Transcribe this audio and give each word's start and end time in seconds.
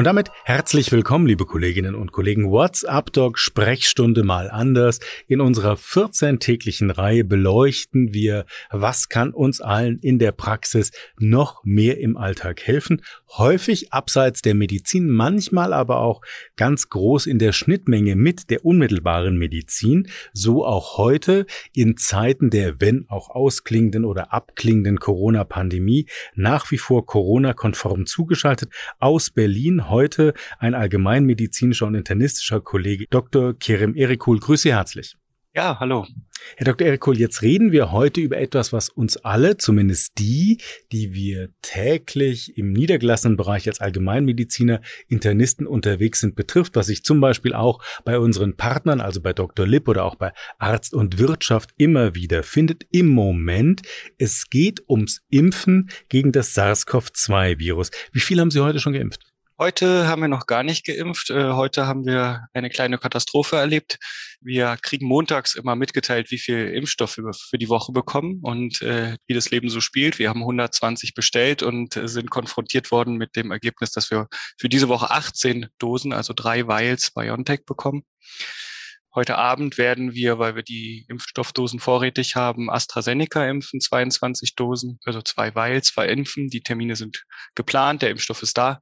Und 0.00 0.04
damit 0.04 0.30
herzlich 0.44 0.92
willkommen, 0.92 1.26
liebe 1.26 1.44
Kolleginnen 1.44 1.94
und 1.94 2.10
Kollegen. 2.10 2.50
WhatsApp 2.50 3.12
Doc 3.12 3.38
Sprechstunde 3.38 4.22
mal 4.22 4.50
anders. 4.50 4.98
In 5.28 5.42
unserer 5.42 5.74
14-täglichen 5.74 6.90
Reihe 6.90 7.22
beleuchten 7.22 8.14
wir, 8.14 8.46
was 8.70 9.10
kann 9.10 9.34
uns 9.34 9.60
allen 9.60 9.98
in 9.98 10.18
der 10.18 10.32
Praxis 10.32 10.90
noch 11.18 11.62
mehr 11.64 12.00
im 12.00 12.16
Alltag 12.16 12.62
helfen. 12.62 13.02
Häufig 13.36 13.92
abseits 13.92 14.40
der 14.40 14.54
Medizin, 14.54 15.10
manchmal 15.10 15.74
aber 15.74 15.98
auch 15.98 16.22
ganz 16.56 16.88
groß 16.88 17.26
in 17.26 17.38
der 17.38 17.52
Schnittmenge 17.52 18.16
mit 18.16 18.48
der 18.48 18.64
unmittelbaren 18.64 19.36
Medizin. 19.36 20.08
So 20.32 20.64
auch 20.64 20.96
heute 20.96 21.44
in 21.74 21.98
Zeiten 21.98 22.48
der, 22.48 22.80
wenn 22.80 23.04
auch 23.10 23.28
ausklingenden 23.28 24.06
oder 24.06 24.32
abklingenden 24.32 24.98
Corona-Pandemie, 24.98 26.06
nach 26.34 26.70
wie 26.70 26.78
vor 26.78 27.04
Corona-konform 27.04 28.06
zugeschaltet 28.06 28.72
aus 28.98 29.28
Berlin 29.28 29.89
heute 29.90 30.34
ein 30.58 30.74
allgemeinmedizinischer 30.74 31.86
und 31.86 31.94
internistischer 31.94 32.60
Kollege, 32.60 33.06
Dr. 33.10 33.54
Kerem 33.58 33.94
Erikul. 33.94 34.40
Grüße 34.40 34.62
Sie 34.62 34.74
herzlich. 34.74 35.16
Ja, 35.54 35.80
hallo. 35.80 36.06
Herr 36.56 36.64
Dr. 36.64 36.86
Erikul, 36.86 37.18
jetzt 37.18 37.42
reden 37.42 37.72
wir 37.72 37.90
heute 37.90 38.20
über 38.20 38.38
etwas, 38.38 38.72
was 38.72 38.88
uns 38.88 39.16
alle, 39.16 39.56
zumindest 39.56 40.12
die, 40.18 40.58
die 40.92 41.12
wir 41.12 41.48
täglich 41.60 42.56
im 42.56 42.72
niedergelassenen 42.72 43.36
Bereich 43.36 43.66
als 43.66 43.80
Allgemeinmediziner, 43.80 44.80
Internisten 45.08 45.66
unterwegs 45.66 46.20
sind, 46.20 46.36
betrifft, 46.36 46.76
was 46.76 46.86
sich 46.86 47.02
zum 47.02 47.20
Beispiel 47.20 47.52
auch 47.52 47.82
bei 48.04 48.18
unseren 48.18 48.56
Partnern, 48.56 49.00
also 49.00 49.20
bei 49.20 49.32
Dr. 49.32 49.66
Lipp 49.66 49.88
oder 49.88 50.04
auch 50.04 50.14
bei 50.14 50.32
Arzt 50.58 50.94
und 50.94 51.18
Wirtschaft 51.18 51.70
immer 51.76 52.14
wieder 52.14 52.44
findet. 52.44 52.86
Im 52.92 53.08
Moment, 53.08 53.82
es 54.18 54.48
geht 54.50 54.88
ums 54.88 55.22
Impfen 55.30 55.90
gegen 56.08 56.30
das 56.30 56.54
SARS-CoV-2-Virus. 56.54 57.90
Wie 58.12 58.20
viel 58.20 58.40
haben 58.40 58.52
Sie 58.52 58.60
heute 58.60 58.78
schon 58.78 58.92
geimpft? 58.92 59.29
Heute 59.62 60.08
haben 60.08 60.22
wir 60.22 60.28
noch 60.28 60.46
gar 60.46 60.62
nicht 60.62 60.86
geimpft. 60.86 61.28
Äh, 61.28 61.52
heute 61.52 61.86
haben 61.86 62.06
wir 62.06 62.46
eine 62.54 62.70
kleine 62.70 62.96
Katastrophe 62.96 63.56
erlebt. 63.56 63.98
Wir 64.40 64.78
kriegen 64.80 65.06
montags 65.06 65.54
immer 65.54 65.76
mitgeteilt, 65.76 66.30
wie 66.30 66.38
viel 66.38 66.68
Impfstoff 66.68 67.18
wir 67.18 67.32
für 67.34 67.58
die 67.58 67.68
Woche 67.68 67.92
bekommen 67.92 68.40
und 68.42 68.80
äh, 68.80 69.18
wie 69.26 69.34
das 69.34 69.50
Leben 69.50 69.68
so 69.68 69.82
spielt. 69.82 70.18
Wir 70.18 70.30
haben 70.30 70.40
120 70.40 71.12
bestellt 71.12 71.62
und 71.62 71.94
äh, 71.94 72.08
sind 72.08 72.30
konfrontiert 72.30 72.90
worden 72.90 73.16
mit 73.16 73.36
dem 73.36 73.50
Ergebnis, 73.50 73.90
dass 73.90 74.10
wir 74.10 74.28
für 74.58 74.70
diese 74.70 74.88
Woche 74.88 75.10
18 75.10 75.66
Dosen, 75.78 76.14
also 76.14 76.32
drei 76.34 76.66
Vials 76.66 77.10
BioNTech 77.10 77.66
bekommen. 77.66 78.04
Heute 79.14 79.36
Abend 79.36 79.76
werden 79.76 80.14
wir, 80.14 80.38
weil 80.38 80.56
wir 80.56 80.62
die 80.62 81.04
Impfstoffdosen 81.10 81.80
vorrätig 81.80 82.34
haben, 82.34 82.70
AstraZeneca 82.70 83.46
impfen, 83.46 83.82
22 83.82 84.54
Dosen, 84.54 85.00
also 85.04 85.20
zwei 85.20 85.54
Vials, 85.54 85.88
zwei 85.88 86.06
Impfen. 86.08 86.48
Die 86.48 86.62
Termine 86.62 86.96
sind 86.96 87.24
geplant, 87.54 88.00
der 88.00 88.08
Impfstoff 88.08 88.42
ist 88.42 88.56
da. 88.56 88.80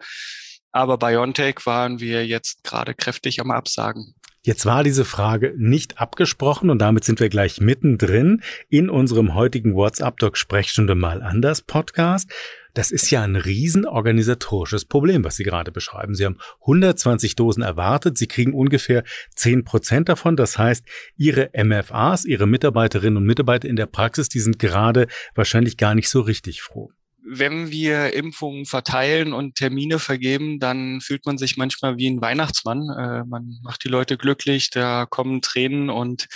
Aber 0.72 0.98
BioNTech 0.98 1.64
waren 1.64 2.00
wir 2.00 2.26
jetzt 2.26 2.62
gerade 2.64 2.94
kräftig 2.94 3.40
am 3.40 3.50
Absagen. 3.50 4.14
Jetzt 4.42 4.64
war 4.64 4.84
diese 4.84 5.04
Frage 5.04 5.52
nicht 5.58 6.00
abgesprochen 6.00 6.70
und 6.70 6.78
damit 6.78 7.04
sind 7.04 7.20
wir 7.20 7.28
gleich 7.28 7.60
mittendrin 7.60 8.42
in 8.68 8.88
unserem 8.88 9.34
heutigen 9.34 9.74
WhatsApp-Doc-Sprechstunde 9.74 10.94
mal 10.94 11.22
anders 11.22 11.60
Podcast. 11.60 12.30
Das 12.72 12.90
ist 12.92 13.10
ja 13.10 13.22
ein 13.22 13.34
riesenorganisatorisches 13.34 14.84
Problem, 14.84 15.24
was 15.24 15.36
Sie 15.36 15.42
gerade 15.42 15.72
beschreiben. 15.72 16.14
Sie 16.14 16.24
haben 16.24 16.38
120 16.60 17.34
Dosen 17.34 17.62
erwartet. 17.62 18.16
Sie 18.16 18.28
kriegen 18.28 18.54
ungefähr 18.54 19.02
10 19.34 19.64
Prozent 19.64 20.08
davon. 20.08 20.36
Das 20.36 20.56
heißt, 20.56 20.84
Ihre 21.16 21.50
MFAs, 21.52 22.24
Ihre 22.24 22.46
Mitarbeiterinnen 22.46 23.16
und 23.16 23.24
Mitarbeiter 23.24 23.68
in 23.68 23.76
der 23.76 23.86
Praxis, 23.86 24.28
die 24.28 24.40
sind 24.40 24.58
gerade 24.58 25.08
wahrscheinlich 25.34 25.76
gar 25.76 25.94
nicht 25.94 26.08
so 26.08 26.20
richtig 26.20 26.62
froh 26.62 26.92
wenn 27.30 27.70
wir 27.70 28.14
Impfungen 28.14 28.64
verteilen 28.64 29.32
und 29.32 29.56
Termine 29.56 29.98
vergeben, 29.98 30.58
dann 30.58 31.00
fühlt 31.00 31.26
man 31.26 31.38
sich 31.38 31.56
manchmal 31.56 31.96
wie 31.98 32.08
ein 32.08 32.20
Weihnachtsmann. 32.20 32.88
Äh, 32.98 33.24
man 33.24 33.58
macht 33.62 33.84
die 33.84 33.88
Leute 33.88 34.16
glücklich, 34.16 34.70
da 34.70 35.06
kommen 35.06 35.42
Tränen 35.42 35.90
und 35.90 36.26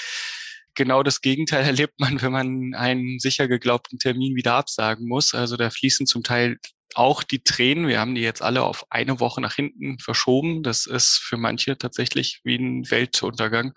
genau 0.75 1.03
das 1.03 1.21
Gegenteil 1.21 1.65
erlebt 1.67 1.99
man, 1.99 2.21
wenn 2.21 2.33
man 2.33 2.75
einen 2.75 3.19
sicher 3.19 3.49
geglaubten 3.49 3.99
Termin 3.99 4.37
wieder 4.37 4.55
absagen 4.55 5.09
muss. 5.09 5.35
Also 5.35 5.57
da 5.57 5.71
fließen 5.71 6.07
zum 6.07 6.23
Teil 6.23 6.59
auch 6.95 7.23
die 7.23 7.43
Tränen. 7.43 7.89
Wir 7.89 8.01
haben 8.01 8.15
die 8.15 8.21
jetzt 8.21 8.43
alle 8.43 8.63
auf 8.63 8.85
eine 8.91 9.19
Woche 9.19 9.41
nach 9.41 9.55
hinten 9.55 9.99
verschoben. 9.99 10.63
Das 10.63 10.87
ist 10.87 11.19
für 11.25 11.39
manche 11.39 11.79
tatsächlich 11.79 12.41
wie 12.45 12.57
ein 12.57 12.91
Weltuntergang 12.91 13.73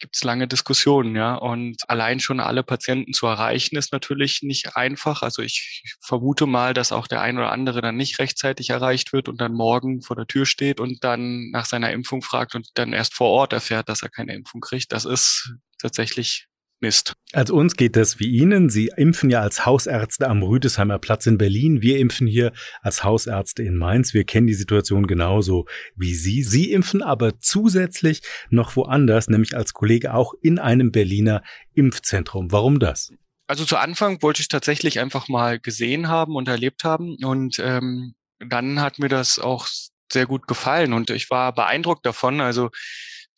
gibt 0.00 0.16
es 0.16 0.24
lange 0.24 0.48
Diskussionen, 0.48 1.16
ja. 1.16 1.34
Und 1.34 1.88
allein 1.88 2.20
schon 2.20 2.40
alle 2.40 2.62
Patienten 2.62 3.12
zu 3.12 3.26
erreichen, 3.26 3.76
ist 3.76 3.92
natürlich 3.92 4.42
nicht 4.42 4.76
einfach. 4.76 5.22
Also 5.22 5.42
ich 5.42 5.82
vermute 6.00 6.46
mal, 6.46 6.74
dass 6.74 6.92
auch 6.92 7.06
der 7.06 7.20
ein 7.22 7.38
oder 7.38 7.52
andere 7.52 7.80
dann 7.80 7.96
nicht 7.96 8.18
rechtzeitig 8.18 8.70
erreicht 8.70 9.12
wird 9.12 9.28
und 9.28 9.40
dann 9.40 9.52
morgen 9.52 10.02
vor 10.02 10.16
der 10.16 10.26
Tür 10.26 10.46
steht 10.46 10.80
und 10.80 11.04
dann 11.04 11.50
nach 11.50 11.66
seiner 11.66 11.92
Impfung 11.92 12.22
fragt 12.22 12.54
und 12.54 12.68
dann 12.74 12.92
erst 12.92 13.14
vor 13.14 13.28
Ort 13.28 13.52
erfährt, 13.52 13.88
dass 13.88 14.02
er 14.02 14.08
keine 14.10 14.34
Impfung 14.34 14.60
kriegt. 14.60 14.92
Das 14.92 15.04
ist 15.04 15.54
tatsächlich 15.78 16.46
Mist. 16.80 17.14
Als 17.32 17.50
uns 17.50 17.76
geht 17.76 17.96
das 17.96 18.20
wie 18.20 18.28
Ihnen. 18.28 18.68
Sie 18.68 18.90
impfen 18.96 19.30
ja 19.30 19.40
als 19.40 19.64
Hausärzte 19.64 20.28
am 20.28 20.42
Rüdesheimer 20.42 20.98
Platz 20.98 21.26
in 21.26 21.38
Berlin. 21.38 21.80
Wir 21.80 21.98
impfen 21.98 22.26
hier 22.26 22.52
als 22.82 23.02
Hausärzte 23.02 23.62
in 23.62 23.76
Mainz. 23.76 24.12
Wir 24.14 24.24
kennen 24.24 24.46
die 24.46 24.54
Situation 24.54 25.06
genauso 25.06 25.66
wie 25.96 26.14
Sie. 26.14 26.42
Sie 26.42 26.72
impfen 26.72 27.02
aber 27.02 27.38
zusätzlich 27.40 28.22
noch 28.50 28.76
woanders, 28.76 29.28
nämlich 29.28 29.56
als 29.56 29.72
Kollege 29.72 30.12
auch 30.14 30.34
in 30.42 30.58
einem 30.58 30.92
Berliner 30.92 31.42
Impfzentrum. 31.74 32.52
Warum 32.52 32.78
das? 32.78 33.12
Also 33.46 33.64
zu 33.64 33.76
Anfang 33.76 34.22
wollte 34.22 34.42
ich 34.42 34.48
tatsächlich 34.48 35.00
einfach 35.00 35.28
mal 35.28 35.58
gesehen 35.58 36.08
haben 36.08 36.34
und 36.36 36.48
erlebt 36.48 36.84
haben. 36.84 37.16
Und 37.24 37.58
ähm, 37.58 38.14
dann 38.38 38.80
hat 38.80 38.98
mir 38.98 39.08
das 39.08 39.38
auch 39.38 39.66
sehr 40.12 40.26
gut 40.26 40.46
gefallen 40.46 40.92
und 40.92 41.10
ich 41.10 41.30
war 41.30 41.52
beeindruckt 41.52 42.06
davon. 42.06 42.40
Also 42.40 42.70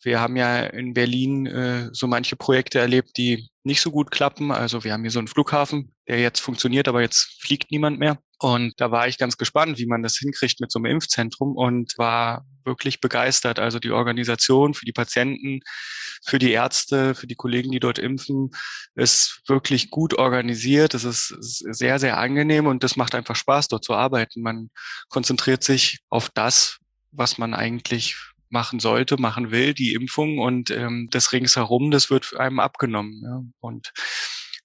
wir 0.01 0.19
haben 0.19 0.35
ja 0.35 0.61
in 0.61 0.93
Berlin 0.93 1.45
äh, 1.45 1.89
so 1.91 2.07
manche 2.07 2.35
Projekte 2.35 2.79
erlebt, 2.79 3.17
die 3.17 3.49
nicht 3.63 3.81
so 3.81 3.91
gut 3.91 4.11
klappen. 4.11 4.51
Also 4.51 4.83
wir 4.83 4.93
haben 4.93 5.01
hier 5.01 5.11
so 5.11 5.19
einen 5.19 5.27
Flughafen, 5.27 5.93
der 6.07 6.19
jetzt 6.19 6.39
funktioniert, 6.39 6.87
aber 6.87 7.01
jetzt 7.01 7.37
fliegt 7.41 7.71
niemand 7.71 7.99
mehr. 7.99 8.17
Und 8.41 8.73
da 8.77 8.89
war 8.91 9.07
ich 9.07 9.17
ganz 9.17 9.35
gespannt, 9.35 9.77
wie 9.77 9.85
man 9.85 10.01
das 10.01 10.17
hinkriegt 10.17 10.61
mit 10.61 10.71
so 10.71 10.79
einem 10.79 10.85
Impfzentrum 10.85 11.57
und 11.57 11.97
war 11.97 12.45
wirklich 12.63 13.01
begeistert. 13.01 13.59
Also 13.59 13.79
die 13.79 13.91
Organisation 13.91 14.73
für 14.73 14.85
die 14.85 14.93
Patienten, 14.93 15.59
für 16.25 16.39
die 16.39 16.51
Ärzte, 16.51 17.15
für 17.15 17.27
die 17.27 17.35
Kollegen, 17.35 17.71
die 17.71 17.81
dort 17.81 17.99
impfen, 17.99 18.51
ist 18.95 19.41
wirklich 19.47 19.89
gut 19.89 20.13
organisiert. 20.13 20.93
Es 20.93 21.03
ist 21.03 21.35
sehr, 21.39 21.99
sehr 21.99 22.17
angenehm 22.17 22.67
und 22.67 22.83
das 22.83 22.95
macht 22.95 23.13
einfach 23.13 23.35
Spaß, 23.35 23.67
dort 23.67 23.83
zu 23.83 23.93
arbeiten. 23.93 24.41
Man 24.41 24.69
konzentriert 25.09 25.63
sich 25.63 25.99
auf 26.09 26.29
das, 26.33 26.77
was 27.11 27.37
man 27.37 27.53
eigentlich 27.53 28.15
machen 28.49 28.79
sollte, 28.79 29.17
machen 29.17 29.51
will, 29.51 29.73
die 29.73 29.93
Impfung 29.93 30.39
und 30.39 30.71
ähm, 30.71 31.07
das 31.11 31.31
ringsherum, 31.31 31.91
das 31.91 32.09
wird 32.09 32.37
einem 32.37 32.59
abgenommen. 32.59 33.21
Ja. 33.23 33.41
Und 33.59 33.91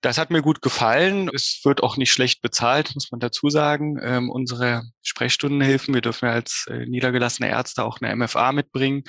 das 0.04 0.18
hat 0.18 0.30
mir 0.30 0.42
gut 0.42 0.60
gefallen. 0.60 1.30
Es 1.32 1.62
wird 1.64 1.82
auch 1.82 1.96
nicht 1.96 2.12
schlecht 2.12 2.42
bezahlt, 2.42 2.94
muss 2.94 3.10
man 3.10 3.20
dazu 3.20 3.48
sagen. 3.48 3.98
Ähm, 4.02 4.28
unsere 4.28 4.82
Sprechstundenhilfen, 5.02 5.94
wir 5.94 6.02
dürfen 6.02 6.26
ja 6.26 6.32
als 6.32 6.66
äh, 6.68 6.84
niedergelassene 6.84 7.48
Ärzte 7.48 7.84
auch 7.84 8.02
eine 8.02 8.14
MFA 8.14 8.52
mitbringen. 8.52 9.04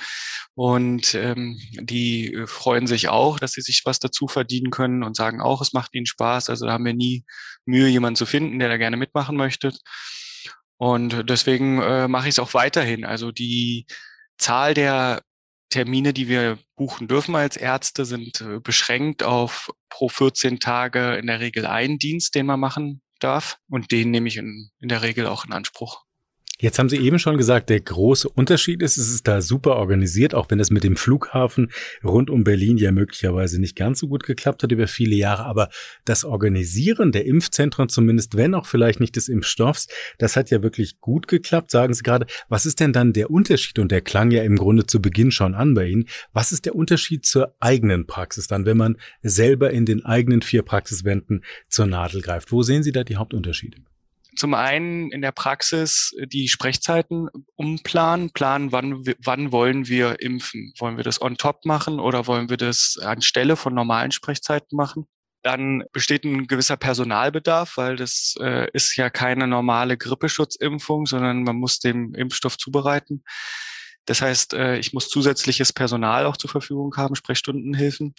Und 0.54 1.14
ähm, 1.14 1.60
die 1.78 2.32
äh, 2.32 2.46
freuen 2.46 2.86
sich 2.86 3.10
auch, 3.10 3.38
dass 3.38 3.52
sie 3.52 3.60
sich 3.60 3.82
was 3.84 3.98
dazu 3.98 4.26
verdienen 4.26 4.70
können 4.70 5.02
und 5.02 5.16
sagen 5.16 5.42
auch, 5.42 5.60
es 5.60 5.74
macht 5.74 5.94
ihnen 5.94 6.06
Spaß. 6.06 6.48
Also 6.48 6.64
da 6.64 6.72
haben 6.72 6.86
wir 6.86 6.94
nie 6.94 7.24
Mühe, 7.66 7.88
jemanden 7.88 8.16
zu 8.16 8.24
finden, 8.24 8.58
der 8.58 8.70
da 8.70 8.78
gerne 8.78 8.96
mitmachen 8.96 9.36
möchte. 9.36 9.72
Und 10.78 11.28
deswegen 11.28 11.82
äh, 11.82 12.08
mache 12.08 12.28
ich 12.28 12.34
es 12.34 12.38
auch 12.38 12.54
weiterhin. 12.54 13.04
Also 13.04 13.32
die 13.32 13.86
Zahl 14.38 14.74
der 14.74 15.22
Termine, 15.70 16.12
die 16.12 16.28
wir 16.28 16.58
buchen 16.76 17.08
dürfen 17.08 17.34
als 17.34 17.56
Ärzte, 17.56 18.04
sind 18.04 18.40
äh, 18.40 18.60
beschränkt 18.60 19.22
auf 19.22 19.72
pro 19.88 20.08
14 20.08 20.60
Tage 20.60 21.16
in 21.16 21.26
der 21.26 21.40
Regel 21.40 21.66
einen 21.66 21.98
Dienst, 21.98 22.34
den 22.34 22.46
man 22.46 22.60
machen 22.60 23.02
darf. 23.18 23.58
Und 23.68 23.90
den 23.92 24.10
nehme 24.10 24.28
ich 24.28 24.36
in, 24.36 24.70
in 24.80 24.88
der 24.88 25.02
Regel 25.02 25.26
auch 25.26 25.44
in 25.44 25.52
Anspruch. 25.52 26.05
Jetzt 26.58 26.78
haben 26.78 26.88
Sie 26.88 26.96
eben 26.96 27.18
schon 27.18 27.36
gesagt, 27.36 27.68
der 27.68 27.80
große 27.80 28.30
Unterschied 28.30 28.80
ist, 28.80 28.96
es 28.96 29.12
ist 29.12 29.28
da 29.28 29.42
super 29.42 29.76
organisiert, 29.76 30.34
auch 30.34 30.48
wenn 30.48 30.58
es 30.58 30.70
mit 30.70 30.84
dem 30.84 30.96
Flughafen 30.96 31.70
rund 32.02 32.30
um 32.30 32.44
Berlin 32.44 32.78
ja 32.78 32.92
möglicherweise 32.92 33.60
nicht 33.60 33.76
ganz 33.76 33.98
so 33.98 34.08
gut 34.08 34.24
geklappt 34.24 34.62
hat 34.62 34.72
über 34.72 34.86
viele 34.86 35.16
Jahre. 35.16 35.44
Aber 35.44 35.68
das 36.06 36.24
Organisieren 36.24 37.12
der 37.12 37.26
Impfzentren, 37.26 37.90
zumindest 37.90 38.38
wenn 38.38 38.54
auch 38.54 38.64
vielleicht 38.64 39.00
nicht 39.00 39.16
des 39.16 39.28
Impfstoffs, 39.28 39.88
das 40.16 40.34
hat 40.34 40.50
ja 40.50 40.62
wirklich 40.62 40.98
gut 41.02 41.28
geklappt. 41.28 41.70
Sagen 41.70 41.92
Sie 41.92 42.02
gerade, 42.02 42.24
was 42.48 42.64
ist 42.64 42.80
denn 42.80 42.94
dann 42.94 43.12
der 43.12 43.30
Unterschied? 43.30 43.78
Und 43.78 43.92
der 43.92 44.00
klang 44.00 44.30
ja 44.30 44.42
im 44.42 44.56
Grunde 44.56 44.86
zu 44.86 45.02
Beginn 45.02 45.32
schon 45.32 45.54
an 45.54 45.74
bei 45.74 45.88
Ihnen. 45.88 46.08
Was 46.32 46.52
ist 46.52 46.64
der 46.64 46.74
Unterschied 46.74 47.26
zur 47.26 47.54
eigenen 47.60 48.06
Praxis 48.06 48.46
dann, 48.46 48.64
wenn 48.64 48.78
man 48.78 48.96
selber 49.20 49.72
in 49.72 49.84
den 49.84 50.06
eigenen 50.06 50.40
vier 50.40 50.62
Praxiswänden 50.62 51.44
zur 51.68 51.86
Nadel 51.86 52.22
greift? 52.22 52.50
Wo 52.50 52.62
sehen 52.62 52.82
Sie 52.82 52.92
da 52.92 53.04
die 53.04 53.16
Hauptunterschiede? 53.16 53.76
Zum 54.36 54.54
einen 54.54 55.10
in 55.10 55.22
der 55.22 55.32
Praxis 55.32 56.14
die 56.26 56.48
Sprechzeiten 56.48 57.28
umplanen, 57.54 58.30
planen, 58.30 58.72
wann, 58.72 59.04
wann 59.24 59.52
wollen 59.52 59.88
wir 59.88 60.20
impfen? 60.20 60.72
Wollen 60.78 60.96
wir 60.96 61.04
das 61.04 61.20
on 61.20 61.36
top 61.36 61.64
machen 61.64 61.98
oder 62.00 62.26
wollen 62.26 62.48
wir 62.48 62.56
das 62.56 62.98
anstelle 63.02 63.56
von 63.56 63.74
normalen 63.74 64.12
Sprechzeiten 64.12 64.76
machen? 64.76 65.06
Dann 65.42 65.84
besteht 65.92 66.24
ein 66.24 66.46
gewisser 66.46 66.76
Personalbedarf, 66.76 67.76
weil 67.76 67.96
das 67.96 68.34
äh, 68.40 68.68
ist 68.72 68.96
ja 68.96 69.10
keine 69.10 69.46
normale 69.46 69.96
Grippeschutzimpfung, 69.96 71.06
sondern 71.06 71.44
man 71.44 71.56
muss 71.56 71.78
den 71.78 72.14
Impfstoff 72.14 72.58
zubereiten. 72.58 73.22
Das 74.06 74.22
heißt, 74.22 74.54
äh, 74.54 74.78
ich 74.78 74.92
muss 74.92 75.08
zusätzliches 75.08 75.72
Personal 75.72 76.26
auch 76.26 76.36
zur 76.36 76.50
Verfügung 76.50 76.96
haben, 76.96 77.14
Sprechstundenhilfen. 77.14 78.14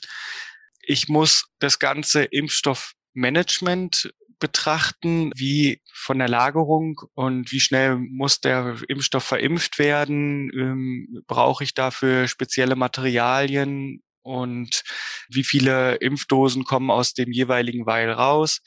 Ich 0.82 1.10
muss 1.10 1.50
das 1.60 1.80
ganze 1.80 2.24
Impfstoffmanagement 2.24 4.14
betrachten, 4.40 5.32
wie 5.36 5.82
von 5.94 6.20
der 6.20 6.30
Lagerung 6.30 7.02
und 7.14 7.52
wie 7.52 7.60
schnell 7.60 7.98
muss 7.98 8.40
der 8.40 8.78
Impfstoff 8.88 9.24
verimpft 9.24 9.80
werden, 9.80 10.52
ähm, 10.54 11.24
brauche 11.28 11.64
ich 11.64 11.74
dafür 11.74 12.28
spezielle 12.28 12.76
Materialien 12.76 14.02
und 14.22 14.84
wie 15.30 15.44
viele 15.44 15.96
Impfdosen 15.96 16.64
kommen 16.66 16.92
aus 16.92 17.14
dem 17.14 17.32
jeweiligen 17.32 17.86
Weil 17.86 18.12
raus. 18.12 18.60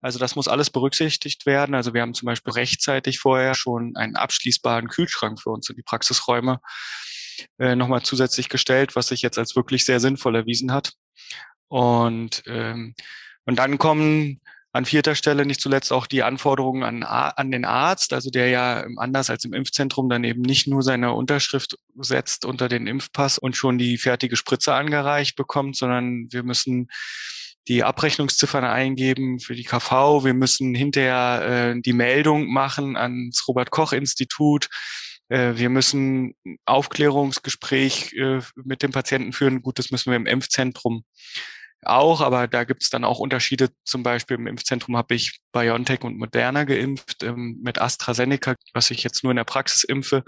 Also 0.00 0.18
das 0.18 0.36
muss 0.36 0.48
alles 0.48 0.70
berücksichtigt 0.70 1.44
werden. 1.44 1.74
Also 1.74 1.92
wir 1.92 2.02
haben 2.02 2.14
zum 2.14 2.26
Beispiel 2.26 2.52
rechtzeitig 2.52 3.18
vorher 3.18 3.54
schon 3.54 3.96
einen 3.96 4.16
abschließbaren 4.16 4.88
Kühlschrank 4.88 5.40
für 5.40 5.50
uns 5.50 5.68
in 5.68 5.76
die 5.76 5.82
Praxisräume 5.82 6.60
äh, 7.58 7.74
nochmal 7.74 8.02
zusätzlich 8.02 8.48
gestellt, 8.48 8.94
was 8.96 9.08
sich 9.08 9.22
jetzt 9.22 9.38
als 9.38 9.56
wirklich 9.56 9.84
sehr 9.84 10.00
sinnvoll 10.00 10.36
erwiesen 10.36 10.72
hat. 10.72 10.92
Und, 11.68 12.42
ähm, 12.46 12.94
und 13.44 13.58
dann 13.58 13.78
kommen 13.78 14.40
an 14.78 14.84
vierter 14.84 15.16
Stelle 15.16 15.44
nicht 15.44 15.60
zuletzt 15.60 15.92
auch 15.92 16.06
die 16.06 16.22
Anforderungen 16.22 16.84
an, 16.84 17.02
an 17.02 17.50
den 17.50 17.64
Arzt, 17.64 18.12
also 18.12 18.30
der 18.30 18.48
ja 18.48 18.86
anders 18.96 19.28
als 19.28 19.44
im 19.44 19.52
Impfzentrum 19.52 20.08
dann 20.08 20.22
eben 20.22 20.42
nicht 20.42 20.68
nur 20.68 20.84
seine 20.84 21.14
Unterschrift 21.14 21.76
setzt 21.96 22.44
unter 22.44 22.68
den 22.68 22.86
Impfpass 22.86 23.38
und 23.38 23.56
schon 23.56 23.76
die 23.76 23.98
fertige 23.98 24.36
Spritze 24.36 24.74
angereicht 24.74 25.34
bekommt, 25.34 25.74
sondern 25.74 26.28
wir 26.30 26.44
müssen 26.44 26.86
die 27.66 27.82
Abrechnungsziffern 27.82 28.64
eingeben 28.64 29.40
für 29.40 29.56
die 29.56 29.64
KV. 29.64 30.24
Wir 30.24 30.34
müssen 30.34 30.76
hinterher 30.76 31.74
äh, 31.74 31.80
die 31.80 31.92
Meldung 31.92 32.46
machen 32.46 32.96
ans 32.96 33.48
Robert 33.48 33.72
Koch 33.72 33.92
Institut. 33.92 34.68
Äh, 35.28 35.54
wir 35.56 35.70
müssen 35.70 36.34
Aufklärungsgespräch 36.66 38.12
äh, 38.12 38.42
mit 38.54 38.84
dem 38.84 38.92
Patienten 38.92 39.32
führen. 39.32 39.60
Gut, 39.60 39.80
das 39.80 39.90
müssen 39.90 40.12
wir 40.12 40.16
im 40.16 40.26
Impfzentrum 40.26 41.02
auch, 41.82 42.20
aber 42.20 42.48
da 42.48 42.64
gibt 42.64 42.82
es 42.82 42.90
dann 42.90 43.04
auch 43.04 43.18
Unterschiede. 43.18 43.70
Zum 43.84 44.02
Beispiel 44.02 44.36
im 44.36 44.46
Impfzentrum 44.46 44.96
habe 44.96 45.14
ich 45.14 45.40
BioNTech 45.52 46.02
und 46.02 46.18
Moderna 46.18 46.64
geimpft. 46.64 47.22
Ähm, 47.22 47.58
mit 47.62 47.80
AstraZeneca, 47.80 48.56
was 48.74 48.90
ich 48.90 49.02
jetzt 49.02 49.22
nur 49.22 49.30
in 49.30 49.36
der 49.36 49.44
Praxis 49.44 49.84
impfe, 49.84 50.24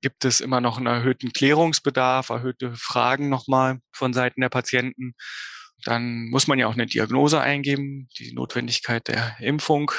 gibt 0.00 0.24
es 0.24 0.40
immer 0.40 0.60
noch 0.60 0.76
einen 0.76 0.86
erhöhten 0.86 1.32
Klärungsbedarf, 1.32 2.28
erhöhte 2.28 2.74
Fragen 2.76 3.28
nochmal 3.28 3.80
von 3.92 4.12
Seiten 4.12 4.40
der 4.40 4.48
Patienten. 4.48 5.14
Dann 5.84 6.28
muss 6.28 6.46
man 6.46 6.58
ja 6.58 6.66
auch 6.66 6.74
eine 6.74 6.86
Diagnose 6.86 7.40
eingeben, 7.40 8.08
die 8.18 8.32
Notwendigkeit 8.32 9.08
der 9.08 9.36
Impfung 9.40 9.92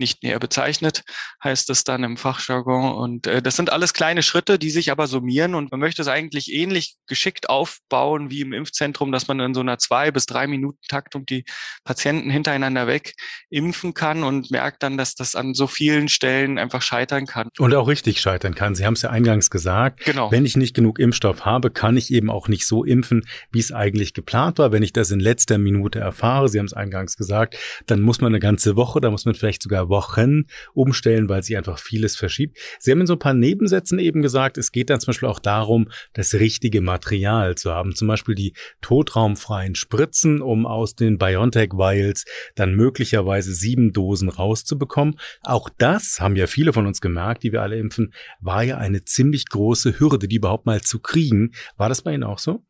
nicht 0.00 0.22
näher 0.22 0.38
bezeichnet, 0.38 1.02
heißt 1.44 1.70
es 1.70 1.84
dann 1.84 2.02
im 2.02 2.16
Fachjargon. 2.16 2.94
Und 2.94 3.26
äh, 3.26 3.40
das 3.42 3.56
sind 3.56 3.70
alles 3.70 3.94
kleine 3.94 4.22
Schritte, 4.22 4.58
die 4.58 4.70
sich 4.70 4.90
aber 4.90 5.06
summieren 5.06 5.54
und 5.54 5.70
man 5.70 5.80
möchte 5.80 6.02
es 6.02 6.08
eigentlich 6.08 6.52
ähnlich 6.52 6.96
geschickt 7.06 7.48
aufbauen 7.48 8.30
wie 8.30 8.40
im 8.40 8.52
Impfzentrum, 8.52 9.12
dass 9.12 9.28
man 9.28 9.38
in 9.40 9.54
so 9.54 9.60
einer 9.60 9.78
zwei 9.78 10.10
bis 10.10 10.26
drei 10.26 10.46
Minuten 10.46 10.80
Taktung 10.88 11.26
die 11.26 11.44
Patienten 11.84 12.30
hintereinander 12.30 12.86
weg 12.86 13.14
impfen 13.50 13.94
kann 13.94 14.24
und 14.24 14.50
merkt 14.50 14.82
dann, 14.82 14.96
dass 14.96 15.14
das 15.14 15.34
an 15.34 15.54
so 15.54 15.66
vielen 15.66 16.08
Stellen 16.08 16.58
einfach 16.58 16.82
scheitern 16.82 17.26
kann. 17.26 17.48
Und 17.58 17.74
auch 17.74 17.88
richtig 17.88 18.20
scheitern 18.20 18.54
kann. 18.54 18.74
Sie 18.74 18.86
haben 18.86 18.94
es 18.94 19.02
ja 19.02 19.10
eingangs 19.10 19.50
gesagt. 19.50 20.04
Genau. 20.04 20.30
Wenn 20.30 20.46
ich 20.46 20.56
nicht 20.56 20.74
genug 20.74 20.98
Impfstoff 20.98 21.44
habe, 21.44 21.70
kann 21.70 21.96
ich 21.96 22.12
eben 22.12 22.30
auch 22.30 22.48
nicht 22.48 22.66
so 22.66 22.84
impfen, 22.84 23.26
wie 23.52 23.60
es 23.60 23.72
eigentlich 23.72 24.14
geplant 24.14 24.58
war. 24.58 24.72
Wenn 24.72 24.82
ich 24.82 24.92
das 24.92 25.10
in 25.10 25.20
letzter 25.20 25.58
Minute 25.58 25.98
erfahre, 25.98 26.48
Sie 26.48 26.58
haben 26.58 26.66
es 26.66 26.72
eingangs 26.72 27.16
gesagt, 27.16 27.56
dann 27.86 28.00
muss 28.00 28.20
man 28.20 28.32
eine 28.32 28.40
ganze 28.40 28.76
Woche, 28.76 29.00
da 29.00 29.10
muss 29.10 29.26
man 29.26 29.34
vielleicht 29.34 29.62
sogar 29.62 29.89
Wochen 29.90 30.44
umstellen, 30.72 31.28
weil 31.28 31.42
sich 31.42 31.56
einfach 31.56 31.78
vieles 31.78 32.16
verschiebt. 32.16 32.58
Sie 32.78 32.90
haben 32.90 33.00
in 33.00 33.06
so 33.06 33.14
ein 33.14 33.18
paar 33.18 33.34
Nebensätzen 33.34 33.98
eben 33.98 34.22
gesagt, 34.22 34.56
es 34.56 34.72
geht 34.72 34.88
dann 34.88 35.00
zum 35.00 35.08
Beispiel 35.08 35.28
auch 35.28 35.38
darum, 35.38 35.90
das 36.14 36.34
richtige 36.34 36.80
Material 36.80 37.56
zu 37.56 37.72
haben. 37.72 37.94
Zum 37.94 38.08
Beispiel 38.08 38.34
die 38.34 38.54
totraumfreien 38.80 39.74
Spritzen, 39.74 40.40
um 40.40 40.64
aus 40.64 40.94
den 40.94 41.18
BioNTech-Vials 41.18 42.24
dann 42.54 42.74
möglicherweise 42.74 43.52
sieben 43.52 43.92
Dosen 43.92 44.28
rauszubekommen. 44.28 45.18
Auch 45.42 45.68
das 45.76 46.20
haben 46.20 46.36
ja 46.36 46.46
viele 46.46 46.72
von 46.72 46.86
uns 46.86 47.00
gemerkt, 47.00 47.42
die 47.42 47.52
wir 47.52 47.62
alle 47.62 47.78
impfen, 47.78 48.14
war 48.40 48.62
ja 48.62 48.78
eine 48.78 49.04
ziemlich 49.04 49.48
große 49.48 49.98
Hürde, 49.98 50.28
die 50.28 50.36
überhaupt 50.36 50.66
mal 50.66 50.80
zu 50.80 51.00
kriegen. 51.00 51.52
War 51.76 51.88
das 51.88 52.02
bei 52.02 52.14
Ihnen 52.14 52.24
auch 52.24 52.38
so? 52.38 52.64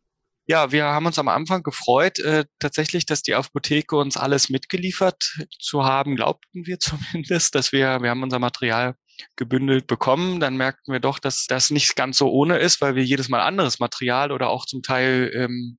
Ja, 0.50 0.73
wir 0.73 0.87
haben 0.87 1.06
uns 1.06 1.17
am 1.17 1.29
Anfang 1.29 1.62
gefreut, 1.62 2.19
äh, 2.19 2.44
tatsächlich, 2.58 3.06
dass 3.06 3.23
die 3.23 3.37
Apotheke 3.37 3.94
uns 3.94 4.17
alles 4.17 4.50
mitgeliefert 4.50 5.47
zu 5.61 5.85
haben, 5.85 6.17
glaubten 6.17 6.67
wir 6.67 6.81
zumindest, 6.81 7.55
dass 7.55 7.70
wir, 7.70 8.02
wir 8.02 8.11
haben 8.11 8.25
unser 8.25 8.41
Material 8.41 8.97
gebündelt 9.37 9.87
bekommen, 9.87 10.41
dann 10.41 10.56
merkten 10.56 10.93
wir 10.93 10.99
doch, 10.99 11.20
dass 11.20 11.47
das 11.47 11.70
nicht 11.70 11.94
ganz 11.94 12.19
so 12.19 12.32
ohne 12.32 12.58
ist, 12.58 12.81
weil 12.81 12.97
wir 12.97 13.05
jedes 13.05 13.29
Mal 13.29 13.43
anderes 13.43 13.79
Material 13.79 14.32
oder 14.32 14.49
auch 14.49 14.67
zum 14.67 14.82
Teil 14.82 15.31
ähm, 15.37 15.79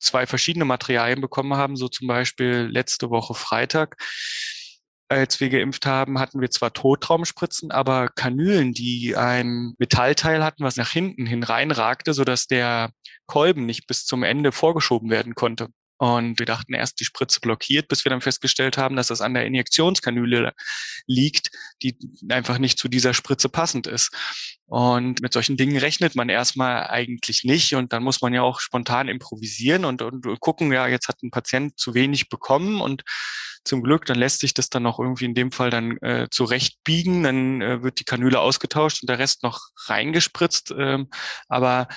zwei 0.00 0.26
verschiedene 0.26 0.64
Materialien 0.64 1.20
bekommen 1.20 1.54
haben, 1.54 1.76
so 1.76 1.86
zum 1.86 2.08
Beispiel 2.08 2.68
letzte 2.68 3.10
Woche 3.10 3.34
Freitag 3.34 3.94
als 5.10 5.40
wir 5.40 5.50
geimpft 5.50 5.86
haben, 5.86 6.20
hatten 6.20 6.40
wir 6.40 6.50
zwar 6.50 6.72
Totraumspritzen, 6.72 7.72
aber 7.72 8.08
Kanülen, 8.08 8.72
die 8.72 9.16
ein 9.16 9.74
Metallteil 9.78 10.44
hatten, 10.44 10.62
was 10.62 10.76
nach 10.76 10.90
hinten 10.90 11.26
hin 11.26 11.42
reinragte, 11.42 12.14
sodass 12.14 12.46
der 12.46 12.90
Kolben 13.26 13.66
nicht 13.66 13.88
bis 13.88 14.06
zum 14.06 14.22
Ende 14.22 14.52
vorgeschoben 14.52 15.10
werden 15.10 15.34
konnte. 15.34 15.68
Und 16.00 16.38
wir 16.38 16.46
dachten 16.46 16.72
erst, 16.72 16.98
die 16.98 17.04
Spritze 17.04 17.40
blockiert, 17.40 17.86
bis 17.88 18.06
wir 18.06 18.10
dann 18.10 18.22
festgestellt 18.22 18.78
haben, 18.78 18.96
dass 18.96 19.08
das 19.08 19.20
an 19.20 19.34
der 19.34 19.44
Injektionskanüle 19.44 20.54
liegt, 21.06 21.50
die 21.82 21.94
einfach 22.30 22.56
nicht 22.56 22.78
zu 22.78 22.88
dieser 22.88 23.12
Spritze 23.12 23.50
passend 23.50 23.86
ist. 23.86 24.10
Und 24.64 25.20
mit 25.20 25.34
solchen 25.34 25.58
Dingen 25.58 25.76
rechnet 25.76 26.16
man 26.16 26.30
erstmal 26.30 26.86
eigentlich 26.86 27.44
nicht. 27.44 27.74
Und 27.74 27.92
dann 27.92 28.02
muss 28.02 28.22
man 28.22 28.32
ja 28.32 28.40
auch 28.40 28.60
spontan 28.60 29.08
improvisieren 29.08 29.84
und, 29.84 30.00
und 30.00 30.40
gucken, 30.40 30.72
ja, 30.72 30.86
jetzt 30.86 31.06
hat 31.06 31.22
ein 31.22 31.30
Patient 31.30 31.78
zu 31.78 31.92
wenig 31.92 32.30
bekommen 32.30 32.80
und 32.80 33.04
zum 33.62 33.82
Glück, 33.82 34.06
dann 34.06 34.18
lässt 34.18 34.40
sich 34.40 34.54
das 34.54 34.70
dann 34.70 34.84
noch 34.84 34.98
irgendwie 34.98 35.26
in 35.26 35.34
dem 35.34 35.52
Fall 35.52 35.68
dann 35.68 35.98
äh, 35.98 36.28
zurechtbiegen, 36.30 37.24
dann 37.24 37.60
äh, 37.60 37.82
wird 37.82 38.00
die 38.00 38.04
Kanüle 38.04 38.40
ausgetauscht 38.40 39.02
und 39.02 39.10
der 39.10 39.18
Rest 39.18 39.42
noch 39.42 39.68
reingespritzt. 39.84 40.72
Ähm, 40.78 41.10
aber 41.46 41.88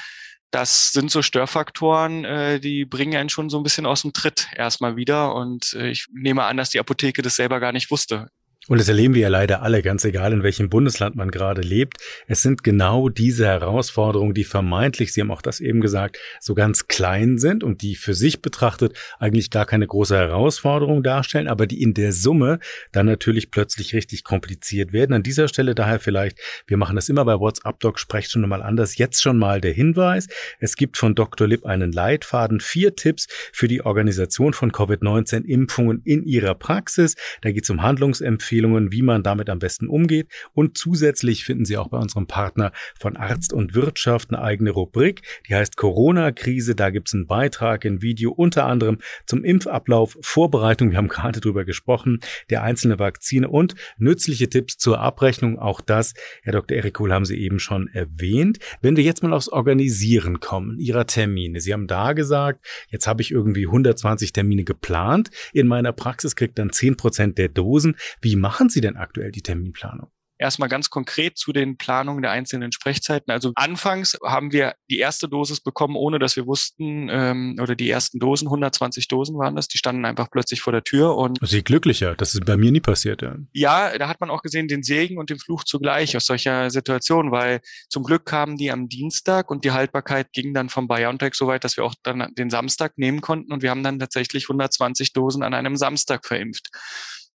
das 0.54 0.92
sind 0.92 1.10
so 1.10 1.24
Störfaktoren, 1.24 2.26
äh, 2.26 2.60
die 2.60 2.86
bringen 2.86 3.16
einen 3.16 3.30
schon 3.30 3.50
so 3.50 3.58
ein 3.58 3.64
bisschen 3.64 3.88
aus 3.88 4.04
dem 4.04 4.14
Tritt 4.14 4.50
erstmal 4.56 4.96
wieder. 4.96 5.34
Und 5.34 5.74
äh, 5.74 5.90
ich 5.90 6.06
nehme 6.14 6.44
an, 6.44 6.58
dass 6.58 6.70
die 6.70 6.80
Apotheke 6.80 7.24
das 7.24 7.36
selber 7.36 7.60
gar 7.60 7.72
nicht 7.72 7.90
wusste. 7.90 8.30
Und 8.70 8.80
das 8.80 8.88
erleben 8.88 9.14
wir 9.14 9.24
ja 9.24 9.28
leider 9.28 9.62
alle, 9.62 9.82
ganz 9.82 10.06
egal 10.06 10.32
in 10.32 10.42
welchem 10.42 10.70
Bundesland 10.70 11.18
man 11.18 11.32
gerade 11.32 11.60
lebt. 11.60 11.98
Es 12.28 12.42
sind 12.42 12.64
genau 12.64 13.10
diese 13.10 13.46
Herausforderungen, 13.46 14.34
die 14.34 14.46
vermeintlich, 14.46 15.12
Sie 15.12 15.20
haben 15.20 15.32
auch 15.32 15.42
das 15.42 15.60
eben 15.60 15.82
gesagt, 15.82 16.18
so 16.40 16.54
ganz 16.54 16.88
klein 16.88 17.38
sind 17.38 17.66
und 17.66 17.82
die 17.82 17.96
für 17.96 18.14
sich 18.14 18.42
betrachtet 18.42 18.98
eigentlich 19.20 19.50
gar 19.50 19.66
keine 19.66 19.86
große 19.86 20.16
Herausforderung 20.16 21.04
darstellen, 21.04 21.50
aber 21.50 21.68
die 21.68 21.82
in 21.82 21.94
der 21.94 22.14
Summe 22.14 22.60
dann 22.94 23.06
natürlich 23.06 23.52
plötzlich 23.52 23.94
richtig 23.94 24.24
kompliziert 24.24 24.94
werden. 24.94 25.12
An 25.12 25.24
dieser 25.24 25.50
Stelle 25.50 25.76
daher 25.76 26.00
vielleicht, 26.00 26.40
wir 26.66 26.78
machen 26.78 26.96
das 26.96 27.10
immer 27.10 27.26
bei 27.26 27.38
WhatsApp 27.38 27.82
Doc, 27.82 28.00
sprecht 28.00 28.32
schon 28.32 28.48
mal 28.48 28.64
anders, 28.64 28.98
jetzt 28.98 29.22
schon 29.22 29.38
mal 29.38 29.60
der 29.60 29.74
Hinweis. 29.74 30.28
Es 30.62 30.78
gibt 30.78 30.98
von 30.98 31.16
Dr. 31.16 31.48
Lipp 31.48 31.66
einen 31.66 31.92
Leitfaden, 31.92 32.62
vier 32.62 32.96
Tipps 32.96 33.28
für 33.52 33.68
die 33.68 33.82
Organisation 33.82 34.54
von 34.54 34.72
Covid-19 34.72 35.44
Impfungen 35.44 36.02
in 36.06 36.24
Ihrer 36.24 36.56
Praxis. 36.56 37.16
Da 37.42 37.52
geht 37.52 37.66
es 37.66 37.70
um 37.70 37.82
Handlungsempfehlungen 37.82 38.53
Empfehlungen, 38.54 38.92
wie 38.92 39.02
man 39.02 39.24
damit 39.24 39.50
am 39.50 39.58
besten 39.58 39.88
umgeht. 39.88 40.28
Und 40.54 40.78
zusätzlich 40.78 41.44
finden 41.44 41.66
Sie 41.66 41.76
auch 41.76 41.88
bei 41.88 41.98
unserem 41.98 42.28
Partner 42.28 42.72
von 43.00 43.18
Arzt 43.18 43.52
und 43.52 43.74
Wirtschaft 43.74 44.30
eine 44.30 44.44
eigene 44.44 44.70
Rubrik, 44.70 45.24
die 45.48 45.56
heißt 45.56 45.76
Corona-Krise. 45.76 46.76
Da 46.76 46.92
gibt 46.92 47.08
es 47.08 47.16
einen 47.16 47.26
Beitrag, 47.26 47.84
ein 47.84 48.04
Video 48.04 48.32
unter 48.32 48.66
anderem 48.68 49.00
zum 49.26 49.44
Impfablauf, 49.44 50.20
Vorbereitung, 50.22 50.92
wir 50.92 51.00
haben 51.00 51.08
gerade 51.08 51.42
drüber 51.42 51.66
gesprochen, 51.66 52.20
der 52.52 52.62
einzelne 52.62 53.00
Vakzine 53.00 53.50
und 53.50 53.74
nützliche 53.98 54.48
Tipps 54.50 54.78
zur 54.78 55.00
Abrechnung. 55.00 55.58
Auch 55.58 55.82
das, 55.82 56.14
Herr 56.44 56.54
Dr. 56.54 56.78
Erik 56.78 56.94
Kohl, 56.94 57.12
haben 57.12 57.26
Sie 57.26 57.38
eben 57.38 57.58
schon 57.58 57.88
erwähnt. 57.88 58.60
Wenn 58.82 58.98
wir 58.98 59.04
jetzt 59.04 59.24
mal 59.24 59.34
aufs 59.34 59.50
Organisieren 59.50 60.42
kommen, 60.42 60.78
Ihrer 60.78 61.08
Termine. 61.08 61.60
Sie 61.60 61.74
haben 61.74 61.88
da 61.88 62.14
gesagt, 62.14 62.64
jetzt 62.90 63.08
habe 63.08 63.24
ich 63.24 63.32
irgendwie 63.32 63.66
120 63.66 64.32
Termine 64.32 64.64
geplant. 64.64 65.32
In 65.54 65.66
meiner 65.66 65.92
Praxis 65.92 66.36
kriegt 66.36 66.60
dann 66.60 66.72
10 66.72 66.98
Prozent 66.98 67.40
der 67.40 67.50
Dosen. 67.50 67.96
Wie 68.22 68.36
machen 68.44 68.70
Sie 68.70 68.82
denn 68.82 68.98
aktuell 68.98 69.32
die 69.32 69.42
Terminplanung? 69.42 70.12
erstmal 70.44 70.70
ganz 70.70 70.90
konkret 70.90 71.38
zu 71.38 71.54
den 71.54 71.78
Planungen 71.78 72.22
der 72.22 72.32
einzelnen 72.32 72.72
Sprechzeiten. 72.72 73.32
Also 73.32 73.54
anfangs 73.56 74.18
haben 74.24 74.52
wir 74.52 74.76
die 74.90 75.00
erste 75.00 75.30
Dosis 75.30 75.62
bekommen, 75.62 75.96
ohne 75.96 76.20
dass 76.20 76.36
wir 76.36 76.46
wussten, 76.46 77.08
ähm, 77.10 77.58
oder 77.62 77.76
die 77.76 77.90
ersten 77.90 78.20
Dosen, 78.20 78.48
120 78.48 79.08
Dosen 79.08 79.38
waren 79.38 79.56
das, 79.56 79.68
die 79.68 79.78
standen 79.78 80.06
einfach 80.06 80.30
plötzlich 80.30 80.62
vor 80.62 80.74
der 80.74 80.84
Tür 80.84 81.16
und. 81.16 81.40
Sie 81.42 81.64
glücklicher, 81.64 82.16
das 82.16 82.36
ist 82.36 82.46
bei 82.46 82.58
mir 82.58 82.72
nie 82.72 82.82
passiert, 82.82 83.22
ja. 83.22 83.38
Ja, 83.54 83.98
da 83.98 84.08
hat 84.08 84.20
man 84.20 84.30
auch 84.30 84.42
gesehen 84.42 84.68
den 84.68 84.84
Segen 84.84 85.18
und 85.18 85.30
den 85.30 85.40
Fluch 85.40 85.64
zugleich 85.64 86.16
aus 86.18 86.26
solcher 86.26 86.70
Situation, 86.70 87.32
weil 87.32 87.62
zum 87.90 88.04
Glück 88.04 88.26
kamen 88.26 88.58
die 88.58 88.72
am 88.72 88.90
Dienstag 88.90 89.50
und 89.50 89.64
die 89.64 89.72
Haltbarkeit 89.72 90.34
ging 90.34 90.54
dann 90.54 90.70
vom 90.70 90.88
BioNTech 90.88 91.36
so 91.36 91.48
weit, 91.48 91.64
dass 91.64 91.78
wir 91.78 91.86
auch 91.86 91.96
dann 92.04 92.34
den 92.38 92.50
Samstag 92.50 92.98
nehmen 92.98 93.22
konnten 93.22 93.54
und 93.54 93.62
wir 93.62 93.70
haben 93.70 93.84
dann 93.84 94.00
tatsächlich 94.00 94.46
120 94.46 95.14
Dosen 95.14 95.44
an 95.44 95.54
einem 95.54 95.78
Samstag 95.78 96.26
verimpft 96.26 96.70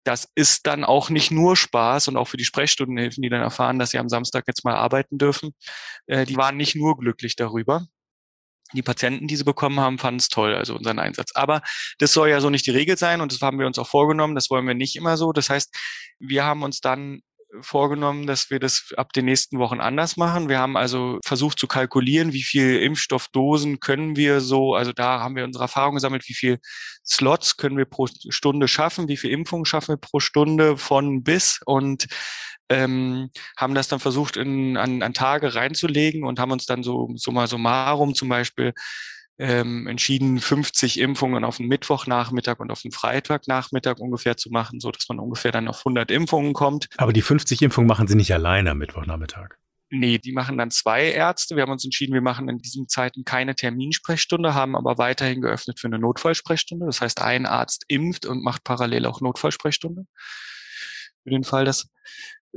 das 0.05 0.29
ist 0.35 0.67
dann 0.67 0.83
auch 0.83 1.09
nicht 1.09 1.31
nur 1.31 1.57
Spaß 1.57 2.07
und 2.07 2.17
auch 2.17 2.27
für 2.27 2.38
die 2.38 2.45
Sprechstundenhilfen, 2.45 3.21
die 3.21 3.29
dann 3.29 3.41
erfahren, 3.41 3.79
dass 3.79 3.89
sie 3.89 3.97
am 3.97 4.07
Samstag 4.07 4.45
jetzt 4.47 4.63
mal 4.63 4.75
arbeiten 4.75 5.17
dürfen, 5.17 5.53
äh, 6.07 6.25
die 6.25 6.38
waren 6.38 6.57
nicht 6.57 6.75
nur 6.75 6.97
glücklich 6.97 7.35
darüber. 7.35 7.85
Die 8.74 8.81
Patienten, 8.81 9.27
die 9.27 9.35
sie 9.35 9.43
bekommen 9.43 9.79
haben, 9.79 9.97
fanden 10.00 10.19
es 10.19 10.29
toll, 10.29 10.55
also 10.55 10.75
unseren 10.75 11.00
Einsatz. 11.00 11.31
Aber 11.35 11.62
das 12.00 12.13
soll 12.13 12.29
ja 12.29 12.39
so 12.39 12.50
nicht 12.50 12.65
die 12.65 12.71
Regel 12.71 12.97
sein 12.97 13.21
und 13.21 13.31
das 13.31 13.41
haben 13.41 13.59
wir 13.59 13.67
uns 13.67 13.77
auch 13.79 13.88
vorgenommen. 13.88 14.35
Das 14.35 14.50
wollen 14.50 14.67
wir 14.67 14.74
nicht 14.74 14.95
immer 14.95 15.17
so. 15.17 15.31
Das 15.33 15.50
heißt, 15.50 15.75
wir 16.19 16.43
haben 16.45 16.63
uns 16.63 16.81
dann 16.81 17.21
vorgenommen, 17.62 18.27
dass 18.27 18.50
wir 18.50 18.59
das 18.59 18.93
ab 18.97 19.13
den 19.13 19.25
nächsten 19.25 19.59
Wochen 19.59 19.79
anders 19.79 20.17
machen. 20.17 20.50
Wir 20.50 20.59
haben 20.59 20.77
also 20.77 21.19
versucht 21.24 21.59
zu 21.59 21.67
kalkulieren, 21.67 22.33
wie 22.33 22.43
viel 22.43 22.77
Impfstoffdosen 22.77 23.79
können 23.79 24.15
wir 24.15 24.41
so, 24.41 24.75
also 24.75 24.93
da 24.93 25.19
haben 25.19 25.35
wir 25.35 25.43
unsere 25.43 25.63
Erfahrung 25.65 25.95
gesammelt, 25.95 26.27
wie 26.27 26.33
viel 26.33 26.59
Slots 27.05 27.57
können 27.57 27.77
wir 27.77 27.85
pro 27.85 28.07
Stunde 28.07 28.67
schaffen, 28.67 29.07
wie 29.07 29.17
viel 29.17 29.31
Impfungen 29.31 29.65
schaffen 29.65 29.93
wir 29.93 29.97
pro 29.97 30.19
Stunde 30.19 30.77
von 30.77 31.24
bis 31.24 31.59
und 31.65 32.07
ähm, 32.69 33.29
haben 33.57 33.75
das 33.75 33.88
dann 33.88 34.00
versucht 34.00 34.38
in, 34.38 34.77
an, 34.77 35.03
an 35.03 35.13
Tage 35.13 35.53
reinzulegen 35.53 36.24
und 36.24 36.39
haben 36.39 36.51
uns 36.51 36.65
dann 36.65 36.83
so 36.83 37.09
summa 37.15 37.47
summarum 37.47 38.15
zum 38.15 38.29
Beispiel 38.29 38.74
ähm, 39.38 39.88
entschieden, 39.88 40.39
50 40.39 41.00
Impfungen 41.00 41.44
auf 41.44 41.58
den 41.58 41.68
Mittwochnachmittag 41.68 42.60
und 42.60 42.72
auf 42.72 42.82
den 42.82 42.92
Freitagnachmittag 42.92 43.98
ungefähr 44.00 44.38
zu 44.38 44.50
machen, 44.50 44.80
so 44.80 44.92
dass 44.92 45.08
man 45.10 45.20
ungefähr 45.20 45.51
dann 45.51 45.68
auf 45.68 45.80
100 45.80 46.12
Impfungen 46.12 46.54
kommt. 46.54 46.88
Aber 46.98 47.13
die 47.13 47.22
50 47.22 47.62
Impfungen 47.62 47.88
machen 47.88 48.08
Sie 48.08 48.15
nicht 48.15 48.34
alleine 48.34 48.72
am 48.72 48.77
Mittwochnachmittag? 48.77 49.56
Nee, 49.92 50.18
die 50.18 50.32
machen 50.32 50.58
dann 50.58 50.72
zwei 50.72 51.12
Ärzte. 51.12 51.56
Wir 51.56 51.63
haben 51.63 51.72
uns 51.72 51.86
entschieden, 51.86 52.13
wir 52.13 52.22
machen 52.22 52.50
in 52.50 52.58
diesen 52.58 52.88
Zeiten 52.88 53.24
keine 53.24 53.56
Terminsprechstunde, 53.56 54.56
haben 54.56 54.75
aber 54.75 54.98
weiterhin 54.98 55.42
geöffnet 55.42 55.80
für 55.80 55.88
eine 55.88 56.00
Notfallsprechstunde. 56.00 56.86
Das 56.86 57.01
heißt, 57.01 57.22
ein 57.22 57.46
Arzt 57.46 57.86
impft 57.88 58.25
und 58.25 58.44
macht 58.44 58.63
parallel 58.63 59.06
auch 59.06 59.22
Notfallsprechstunde. 59.22 60.06
Für 61.24 61.30
den 61.30 61.44
Fall, 61.44 61.65
dass 61.65 61.88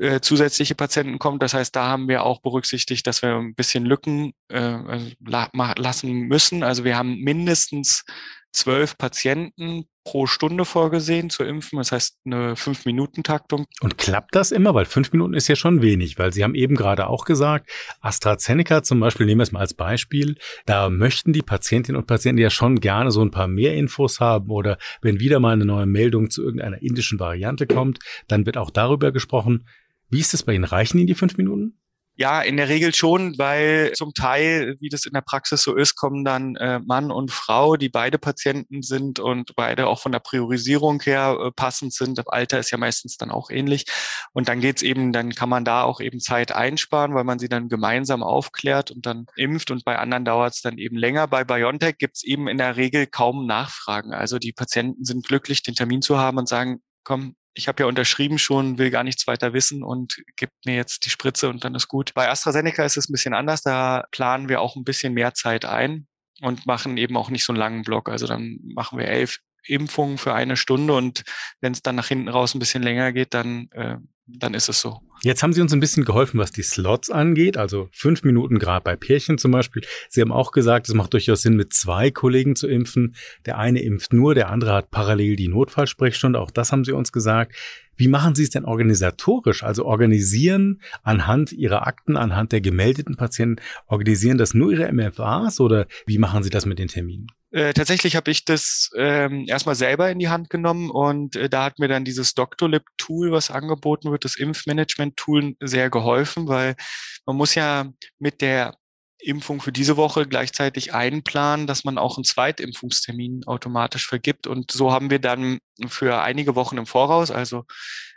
äh, 0.00 0.20
zusätzliche 0.20 0.74
Patienten 0.74 1.18
kommt. 1.18 1.42
Das 1.42 1.54
heißt, 1.54 1.74
da 1.74 1.88
haben 1.88 2.08
wir 2.08 2.24
auch 2.24 2.40
berücksichtigt, 2.40 3.06
dass 3.06 3.22
wir 3.22 3.36
ein 3.36 3.54
bisschen 3.54 3.84
Lücken 3.84 4.32
äh, 4.48 4.58
also 4.58 5.10
la 5.26 5.50
lassen 5.76 6.28
müssen. 6.28 6.62
Also 6.62 6.84
wir 6.84 6.96
haben 6.96 7.18
mindestens 7.20 8.04
zwölf 8.52 8.96
Patienten 8.96 9.84
pro 10.04 10.26
Stunde 10.26 10.64
vorgesehen 10.64 11.28
zu 11.28 11.44
impfen. 11.44 11.78
Das 11.78 11.92
heißt 11.92 12.16
eine 12.24 12.56
Fünf-Minuten-Taktung. 12.56 13.66
Und 13.80 13.98
klappt 13.98 14.34
das 14.34 14.52
immer? 14.52 14.74
Weil 14.74 14.86
fünf 14.86 15.12
Minuten 15.12 15.34
ist 15.34 15.48
ja 15.48 15.56
schon 15.56 15.82
wenig, 15.82 16.18
weil 16.18 16.32
Sie 16.32 16.42
haben 16.42 16.54
eben 16.54 16.76
gerade 16.76 17.08
auch 17.08 17.26
gesagt, 17.26 17.70
AstraZeneca 18.00 18.82
zum 18.82 19.00
Beispiel, 19.00 19.26
nehmen 19.26 19.40
wir 19.40 19.42
es 19.42 19.52
mal 19.52 19.60
als 19.60 19.74
Beispiel, 19.74 20.36
da 20.64 20.88
möchten 20.88 21.34
die 21.34 21.42
Patientinnen 21.42 22.00
und 22.00 22.06
Patienten 22.06 22.40
ja 22.40 22.48
schon 22.48 22.80
gerne 22.80 23.10
so 23.10 23.20
ein 23.20 23.30
paar 23.30 23.48
mehr 23.48 23.74
Infos 23.74 24.18
haben 24.18 24.50
oder 24.50 24.78
wenn 25.02 25.20
wieder 25.20 25.40
mal 25.40 25.52
eine 25.52 25.66
neue 25.66 25.86
Meldung 25.86 26.30
zu 26.30 26.42
irgendeiner 26.42 26.80
indischen 26.80 27.20
Variante 27.20 27.66
kommt, 27.66 27.98
dann 28.28 28.46
wird 28.46 28.56
auch 28.56 28.70
darüber 28.70 29.12
gesprochen. 29.12 29.66
Wie 30.10 30.20
ist 30.20 30.34
es 30.34 30.42
bei 30.42 30.54
Ihnen? 30.54 30.64
Reichen 30.64 30.98
Ihnen 30.98 31.06
die 31.06 31.14
fünf 31.14 31.36
Minuten? 31.36 31.78
Ja, 32.20 32.42
in 32.42 32.56
der 32.56 32.68
Regel 32.68 32.92
schon, 32.96 33.38
weil 33.38 33.92
zum 33.92 34.12
Teil, 34.12 34.74
wie 34.80 34.88
das 34.88 35.06
in 35.06 35.12
der 35.12 35.20
Praxis 35.20 35.62
so 35.62 35.76
ist, 35.76 35.94
kommen 35.94 36.24
dann 36.24 36.56
äh, 36.56 36.80
Mann 36.80 37.12
und 37.12 37.30
Frau, 37.30 37.76
die 37.76 37.88
beide 37.88 38.18
Patienten 38.18 38.82
sind 38.82 39.20
und 39.20 39.54
beide 39.54 39.86
auch 39.86 40.00
von 40.00 40.10
der 40.10 40.18
Priorisierung 40.18 41.00
her 41.02 41.38
äh, 41.40 41.52
passend 41.52 41.94
sind. 41.94 42.18
Das 42.18 42.26
Alter 42.26 42.58
ist 42.58 42.72
ja 42.72 42.78
meistens 42.78 43.18
dann 43.18 43.30
auch 43.30 43.50
ähnlich. 43.50 43.84
Und 44.32 44.48
dann 44.48 44.58
geht's 44.58 44.82
eben, 44.82 45.12
dann 45.12 45.32
kann 45.32 45.48
man 45.48 45.64
da 45.64 45.84
auch 45.84 46.00
eben 46.00 46.18
Zeit 46.18 46.50
einsparen, 46.50 47.14
weil 47.14 47.22
man 47.22 47.38
sie 47.38 47.48
dann 47.48 47.68
gemeinsam 47.68 48.24
aufklärt 48.24 48.90
und 48.90 49.06
dann 49.06 49.26
impft. 49.36 49.70
Und 49.70 49.84
bei 49.84 49.96
anderen 49.96 50.24
dauert's 50.24 50.60
dann 50.60 50.76
eben 50.76 50.96
länger. 50.96 51.28
Bei 51.28 51.44
BioNTech 51.44 51.98
gibt's 51.98 52.24
eben 52.24 52.48
in 52.48 52.58
der 52.58 52.76
Regel 52.76 53.06
kaum 53.06 53.46
Nachfragen. 53.46 54.12
Also 54.12 54.40
die 54.40 54.52
Patienten 54.52 55.04
sind 55.04 55.24
glücklich, 55.24 55.62
den 55.62 55.76
Termin 55.76 56.02
zu 56.02 56.18
haben 56.18 56.38
und 56.38 56.48
sagen, 56.48 56.80
komm, 57.04 57.36
ich 57.54 57.68
habe 57.68 57.82
ja 57.82 57.88
unterschrieben 57.88 58.38
schon, 58.38 58.78
will 58.78 58.90
gar 58.90 59.04
nichts 59.04 59.26
weiter 59.26 59.52
wissen 59.52 59.82
und 59.82 60.22
gibt 60.36 60.52
mir 60.64 60.76
jetzt 60.76 61.04
die 61.04 61.10
Spritze 61.10 61.48
und 61.48 61.64
dann 61.64 61.74
ist 61.74 61.88
gut. 61.88 62.14
Bei 62.14 62.28
AstraZeneca 62.30 62.84
ist 62.84 62.96
es 62.96 63.08
ein 63.08 63.12
bisschen 63.12 63.34
anders. 63.34 63.62
Da 63.62 64.04
planen 64.12 64.48
wir 64.48 64.60
auch 64.60 64.76
ein 64.76 64.84
bisschen 64.84 65.12
mehr 65.14 65.34
Zeit 65.34 65.64
ein 65.64 66.06
und 66.40 66.66
machen 66.66 66.96
eben 66.96 67.16
auch 67.16 67.30
nicht 67.30 67.44
so 67.44 67.52
einen 67.52 67.58
langen 67.58 67.82
Block. 67.82 68.08
Also 68.08 68.26
dann 68.26 68.58
machen 68.62 68.98
wir 68.98 69.08
elf 69.08 69.38
Impfungen 69.64 70.18
für 70.18 70.34
eine 70.34 70.56
Stunde 70.56 70.94
und 70.94 71.24
wenn 71.60 71.72
es 71.72 71.82
dann 71.82 71.96
nach 71.96 72.08
hinten 72.08 72.28
raus 72.28 72.54
ein 72.54 72.58
bisschen 72.58 72.82
länger 72.82 73.12
geht, 73.12 73.34
dann, 73.34 73.68
äh, 73.72 73.96
dann 74.28 74.54
ist 74.54 74.68
es 74.68 74.80
so. 74.80 75.00
Jetzt 75.22 75.42
haben 75.42 75.52
Sie 75.52 75.60
uns 75.60 75.72
ein 75.72 75.80
bisschen 75.80 76.04
geholfen, 76.04 76.38
was 76.38 76.52
die 76.52 76.62
Slots 76.62 77.10
angeht, 77.10 77.56
also 77.56 77.88
fünf 77.92 78.22
Minuten 78.22 78.58
gerade 78.58 78.84
bei 78.84 78.94
Pärchen 78.94 79.38
zum 79.38 79.50
Beispiel. 79.50 79.82
Sie 80.08 80.20
haben 80.20 80.30
auch 80.30 80.52
gesagt, 80.52 80.88
es 80.88 80.94
macht 80.94 81.12
durchaus 81.12 81.42
Sinn, 81.42 81.56
mit 81.56 81.72
zwei 81.72 82.10
Kollegen 82.10 82.54
zu 82.54 82.68
impfen. 82.68 83.16
Der 83.46 83.58
eine 83.58 83.82
impft 83.82 84.12
nur, 84.12 84.34
der 84.34 84.50
andere 84.50 84.74
hat 84.74 84.90
parallel 84.90 85.34
die 85.34 85.48
Notfallsprechstunde. 85.48 86.38
Auch 86.38 86.50
das 86.50 86.70
haben 86.70 86.84
Sie 86.84 86.92
uns 86.92 87.10
gesagt. 87.10 87.56
Wie 87.96 88.06
machen 88.06 88.36
Sie 88.36 88.44
es 88.44 88.50
denn 88.50 88.64
organisatorisch? 88.64 89.64
Also 89.64 89.84
organisieren 89.84 90.80
anhand 91.02 91.52
Ihrer 91.52 91.86
Akten, 91.86 92.16
anhand 92.16 92.52
der 92.52 92.60
gemeldeten 92.60 93.16
Patienten, 93.16 93.60
organisieren 93.86 94.38
das 94.38 94.54
nur 94.54 94.70
Ihre 94.70 94.92
MFAs 94.92 95.58
oder 95.58 95.86
wie 96.06 96.18
machen 96.18 96.44
Sie 96.44 96.50
das 96.50 96.64
mit 96.64 96.78
den 96.78 96.88
Terminen? 96.88 97.26
Äh, 97.50 97.72
tatsächlich 97.72 98.14
habe 98.14 98.30
ich 98.30 98.44
das 98.44 98.90
ähm, 98.96 99.46
erstmal 99.48 99.74
selber 99.74 100.10
in 100.10 100.18
die 100.18 100.28
Hand 100.28 100.50
genommen 100.50 100.90
und 100.90 101.34
äh, 101.34 101.48
da 101.48 101.64
hat 101.64 101.78
mir 101.78 101.88
dann 101.88 102.04
dieses 102.04 102.34
Doctolib-Tool, 102.34 103.32
was 103.32 103.50
angeboten 103.50 104.10
wird, 104.10 104.24
das 104.24 104.36
Impfmanagement-Tool, 104.36 105.54
sehr 105.60 105.88
geholfen, 105.88 106.46
weil 106.48 106.76
man 107.24 107.36
muss 107.36 107.54
ja 107.54 107.90
mit 108.18 108.42
der 108.42 108.76
Impfung 109.20 109.60
für 109.60 109.72
diese 109.72 109.96
Woche 109.96 110.26
gleichzeitig 110.26 110.94
einplanen, 110.94 111.66
dass 111.66 111.84
man 111.84 111.98
auch 111.98 112.18
einen 112.18 112.24
Zweitimpfungstermin 112.24 113.44
automatisch 113.46 114.06
vergibt. 114.06 114.46
Und 114.46 114.70
so 114.70 114.92
haben 114.92 115.10
wir 115.10 115.18
dann 115.18 115.58
für 115.88 116.20
einige 116.20 116.54
Wochen 116.54 116.76
im 116.78 116.86
Voraus, 116.86 117.30
also 117.30 117.64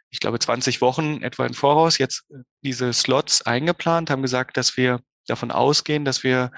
ich 0.10 0.20
glaube 0.20 0.40
20 0.40 0.82
Wochen 0.82 1.24
etwa 1.24 1.46
im 1.46 1.54
Voraus, 1.54 1.98
jetzt 1.98 2.26
diese 2.64 2.92
Slots 2.94 3.42
eingeplant, 3.44 4.10
haben 4.10 4.22
gesagt, 4.22 4.58
dass 4.58 4.76
wir 4.78 5.00
davon 5.26 5.52
ausgehen, 5.52 6.06
dass 6.06 6.24
wir 6.24 6.52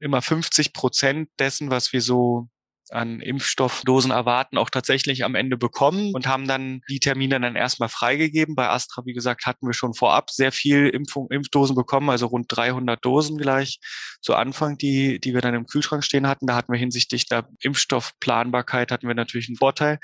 immer 0.00 0.22
50 0.22 0.72
Prozent 0.72 1.28
dessen, 1.38 1.70
was 1.70 1.92
wir 1.92 2.00
so 2.00 2.48
an 2.90 3.20
Impfstoffdosen 3.20 4.10
erwarten, 4.10 4.58
auch 4.58 4.70
tatsächlich 4.70 5.24
am 5.24 5.34
Ende 5.34 5.56
bekommen 5.56 6.12
und 6.14 6.26
haben 6.26 6.46
dann 6.46 6.82
die 6.88 7.00
Termine 7.00 7.40
dann 7.40 7.56
erstmal 7.56 7.88
freigegeben. 7.88 8.54
Bei 8.54 8.68
Astra, 8.68 9.04
wie 9.04 9.12
gesagt, 9.12 9.46
hatten 9.46 9.66
wir 9.66 9.74
schon 9.74 9.94
vorab 9.94 10.30
sehr 10.30 10.52
viel 10.52 10.88
Impfung, 10.88 11.28
Impfdosen 11.30 11.74
bekommen, 11.74 12.10
also 12.10 12.26
rund 12.26 12.46
300 12.48 13.04
Dosen 13.04 13.38
gleich 13.38 13.80
zu 14.20 14.34
Anfang, 14.34 14.78
die, 14.78 15.18
die 15.18 15.34
wir 15.34 15.40
dann 15.40 15.54
im 15.54 15.66
Kühlschrank 15.66 16.04
stehen 16.04 16.28
hatten. 16.28 16.46
Da 16.46 16.54
hatten 16.54 16.72
wir 16.72 16.78
hinsichtlich 16.78 17.26
der 17.26 17.48
Impfstoffplanbarkeit 17.60 18.92
hatten 18.92 19.08
wir 19.08 19.14
natürlich 19.14 19.48
einen 19.48 19.56
Vorteil. 19.56 19.98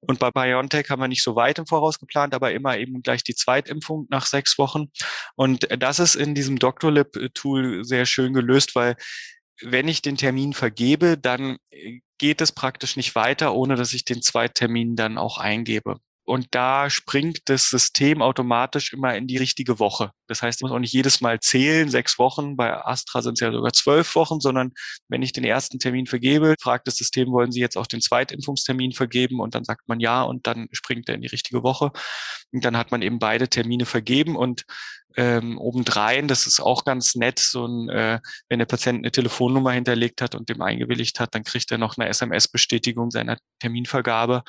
Und 0.00 0.18
bei 0.18 0.30
BioNTech 0.30 0.90
haben 0.90 1.00
wir 1.00 1.08
nicht 1.08 1.22
so 1.22 1.34
weit 1.34 1.58
im 1.58 1.66
Voraus 1.66 1.98
geplant, 1.98 2.34
aber 2.34 2.52
immer 2.52 2.78
eben 2.78 3.02
gleich 3.02 3.24
die 3.24 3.34
Zweitimpfung 3.34 4.06
nach 4.10 4.26
sechs 4.26 4.58
Wochen. 4.58 4.86
Und 5.34 5.66
das 5.78 5.98
ist 5.98 6.14
in 6.14 6.34
diesem 6.34 6.58
Doctolib-Tool 6.58 7.84
sehr 7.84 8.06
schön 8.06 8.32
gelöst, 8.32 8.74
weil 8.74 8.96
wenn 9.60 9.88
ich 9.88 10.02
den 10.02 10.16
Termin 10.16 10.52
vergebe, 10.52 11.18
dann 11.18 11.58
äh, 11.70 12.00
geht 12.18 12.40
es 12.40 12.52
praktisch 12.52 12.96
nicht 12.96 13.14
weiter, 13.14 13.54
ohne 13.54 13.76
dass 13.76 13.92
ich 13.92 14.04
den 14.04 14.22
Zweittermin 14.22 14.96
dann 14.96 15.18
auch 15.18 15.38
eingebe. 15.38 16.00
Und 16.28 16.48
da 16.50 16.90
springt 16.90 17.38
das 17.46 17.70
System 17.70 18.20
automatisch 18.20 18.92
immer 18.92 19.16
in 19.16 19.26
die 19.26 19.38
richtige 19.38 19.78
Woche. 19.78 20.10
Das 20.26 20.42
heißt, 20.42 20.58
ich 20.58 20.62
muss 20.62 20.72
auch 20.72 20.78
nicht 20.78 20.92
jedes 20.92 21.22
Mal 21.22 21.40
zählen, 21.40 21.88
sechs 21.88 22.18
Wochen. 22.18 22.54
Bei 22.54 22.84
Astra 22.84 23.22
sind 23.22 23.34
es 23.34 23.40
ja 23.40 23.50
sogar 23.50 23.72
zwölf 23.72 24.14
Wochen, 24.14 24.38
sondern 24.38 24.72
wenn 25.08 25.22
ich 25.22 25.32
den 25.32 25.44
ersten 25.44 25.78
Termin 25.78 26.06
vergebe, 26.06 26.54
fragt 26.60 26.86
das 26.86 26.96
System, 26.96 27.32
wollen 27.32 27.50
Sie 27.50 27.60
jetzt 27.60 27.78
auch 27.78 27.86
den 27.86 28.02
Zweitimpfungstermin 28.02 28.92
vergeben? 28.92 29.40
Und 29.40 29.54
dann 29.54 29.64
sagt 29.64 29.88
man 29.88 30.00
ja 30.00 30.20
und 30.22 30.46
dann 30.46 30.68
springt 30.72 31.08
er 31.08 31.14
in 31.14 31.22
die 31.22 31.28
richtige 31.28 31.62
Woche. 31.62 31.92
Und 32.52 32.62
dann 32.62 32.76
hat 32.76 32.90
man 32.90 33.00
eben 33.00 33.18
beide 33.18 33.48
Termine 33.48 33.86
vergeben 33.86 34.36
und 34.36 34.64
ähm, 35.16 35.56
obendrein, 35.58 36.28
das 36.28 36.46
ist 36.46 36.60
auch 36.60 36.84
ganz 36.84 37.14
nett, 37.14 37.38
so 37.38 37.66
ein, 37.66 37.88
äh, 37.88 38.20
wenn 38.50 38.58
der 38.58 38.66
Patient 38.66 38.98
eine 38.98 39.10
Telefonnummer 39.10 39.72
hinterlegt 39.72 40.20
hat 40.20 40.34
und 40.34 40.50
dem 40.50 40.60
eingewilligt 40.60 41.20
hat, 41.20 41.34
dann 41.34 41.44
kriegt 41.44 41.72
er 41.72 41.78
noch 41.78 41.96
eine 41.96 42.08
SMS-Bestätigung 42.10 43.10
seiner 43.10 43.38
Terminvergabe. 43.60 44.42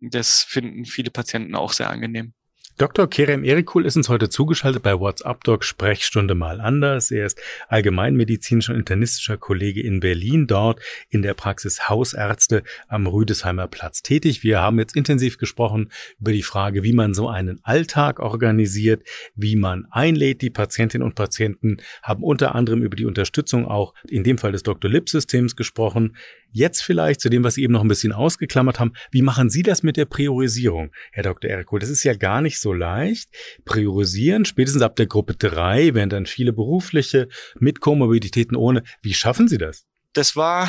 Das 0.00 0.42
finden 0.42 0.84
viele 0.84 1.10
Patienten 1.10 1.54
auch 1.54 1.72
sehr 1.72 1.90
angenehm. 1.90 2.34
Dr. 2.78 3.10
Kerem 3.10 3.42
Erikul 3.42 3.84
ist 3.86 3.96
uns 3.96 4.08
heute 4.08 4.28
zugeschaltet 4.28 4.84
bei 4.84 5.00
WhatsApp 5.00 5.42
Doc 5.42 5.64
Sprechstunde 5.64 6.36
mal 6.36 6.60
anders. 6.60 7.10
Er 7.10 7.26
ist 7.26 7.40
allgemeinmedizinischer 7.66 8.72
und 8.72 8.78
internistischer 8.78 9.36
Kollege 9.36 9.82
in 9.82 9.98
Berlin, 9.98 10.46
dort 10.46 10.80
in 11.08 11.22
der 11.22 11.34
Praxis 11.34 11.88
Hausärzte 11.88 12.62
am 12.86 13.08
Rüdesheimer 13.08 13.66
Platz 13.66 14.02
tätig. 14.02 14.44
Wir 14.44 14.60
haben 14.60 14.78
jetzt 14.78 14.94
intensiv 14.94 15.38
gesprochen 15.38 15.90
über 16.20 16.30
die 16.30 16.44
Frage, 16.44 16.84
wie 16.84 16.92
man 16.92 17.14
so 17.14 17.28
einen 17.28 17.58
Alltag 17.64 18.20
organisiert, 18.20 19.02
wie 19.34 19.56
man 19.56 19.88
einlädt. 19.90 20.40
Die 20.40 20.50
Patientinnen 20.50 21.04
und 21.04 21.16
Patienten 21.16 21.78
haben 22.04 22.22
unter 22.22 22.54
anderem 22.54 22.84
über 22.84 22.94
die 22.94 23.06
Unterstützung 23.06 23.66
auch 23.66 23.92
in 24.08 24.22
dem 24.22 24.38
Fall 24.38 24.52
des 24.52 24.62
Dr. 24.62 24.88
Lip 24.88 25.08
Systems 25.08 25.56
gesprochen. 25.56 26.16
Jetzt 26.50 26.82
vielleicht 26.82 27.20
zu 27.20 27.28
dem, 27.28 27.44
was 27.44 27.54
Sie 27.54 27.62
eben 27.62 27.72
noch 27.72 27.82
ein 27.82 27.88
bisschen 27.88 28.12
ausgeklammert 28.12 28.80
haben. 28.80 28.92
Wie 29.10 29.22
machen 29.22 29.50
Sie 29.50 29.62
das 29.62 29.82
mit 29.82 29.96
der 29.96 30.06
Priorisierung, 30.06 30.92
Herr 31.12 31.22
Dr. 31.22 31.50
Erikul? 31.50 31.80
Das 31.80 31.90
ist 31.90 32.04
ja 32.04 32.14
gar 32.14 32.40
nicht 32.40 32.58
so 32.58 32.72
leicht. 32.72 33.28
Priorisieren, 33.64 34.44
spätestens 34.44 34.82
ab 34.82 34.96
der 34.96 35.06
Gruppe 35.06 35.34
drei 35.34 35.94
werden 35.94 36.10
dann 36.10 36.26
viele 36.26 36.52
berufliche 36.52 37.28
mit 37.58 37.80
Komorbiditäten 37.80 38.56
ohne. 38.56 38.82
Wie 39.02 39.14
schaffen 39.14 39.48
Sie 39.48 39.58
das? 39.58 39.86
Das 40.14 40.36
war 40.36 40.68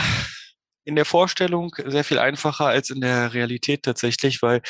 in 0.84 0.96
der 0.96 1.06
Vorstellung 1.06 1.74
sehr 1.86 2.04
viel 2.04 2.20
einfacher 2.20 2.66
als 2.66 2.90
in 2.90 3.02
der 3.02 3.34
Realität 3.34 3.84
tatsächlich, 3.84 4.42
weil 4.42 4.62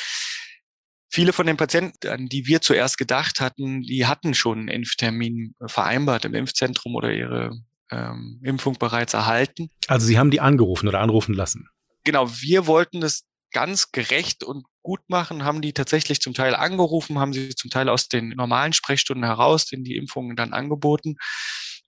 viele 1.08 1.32
von 1.32 1.46
den 1.46 1.56
Patienten, 1.56 2.08
an 2.08 2.26
die 2.26 2.46
wir 2.46 2.60
zuerst 2.60 2.98
gedacht 2.98 3.40
hatten, 3.40 3.82
die 3.82 4.06
hatten 4.06 4.34
schon 4.34 4.60
einen 4.60 4.68
Impftermin 4.68 5.54
vereinbart 5.66 6.24
im 6.24 6.34
Impfzentrum 6.34 6.94
oder 6.94 7.12
ihre 7.12 7.50
ähm, 7.90 8.40
Impfung 8.42 8.78
bereits 8.78 9.14
erhalten. 9.14 9.70
Also 9.88 10.06
Sie 10.06 10.18
haben 10.18 10.30
die 10.30 10.40
angerufen 10.40 10.88
oder 10.88 11.00
anrufen 11.00 11.34
lassen? 11.34 11.68
Genau, 12.04 12.30
wir 12.40 12.66
wollten 12.66 13.00
das 13.00 13.24
ganz 13.52 13.92
gerecht 13.92 14.44
und 14.44 14.64
gut 14.82 15.00
machen, 15.08 15.44
haben 15.44 15.60
die 15.60 15.72
tatsächlich 15.72 16.20
zum 16.20 16.34
Teil 16.34 16.54
angerufen, 16.54 17.18
haben 17.18 17.32
sie 17.32 17.54
zum 17.54 17.70
Teil 17.70 17.88
aus 17.88 18.08
den 18.08 18.30
normalen 18.30 18.72
Sprechstunden 18.72 19.24
heraus, 19.24 19.66
den 19.66 19.84
die 19.84 19.96
Impfungen 19.96 20.36
dann 20.36 20.52
angeboten. 20.52 21.16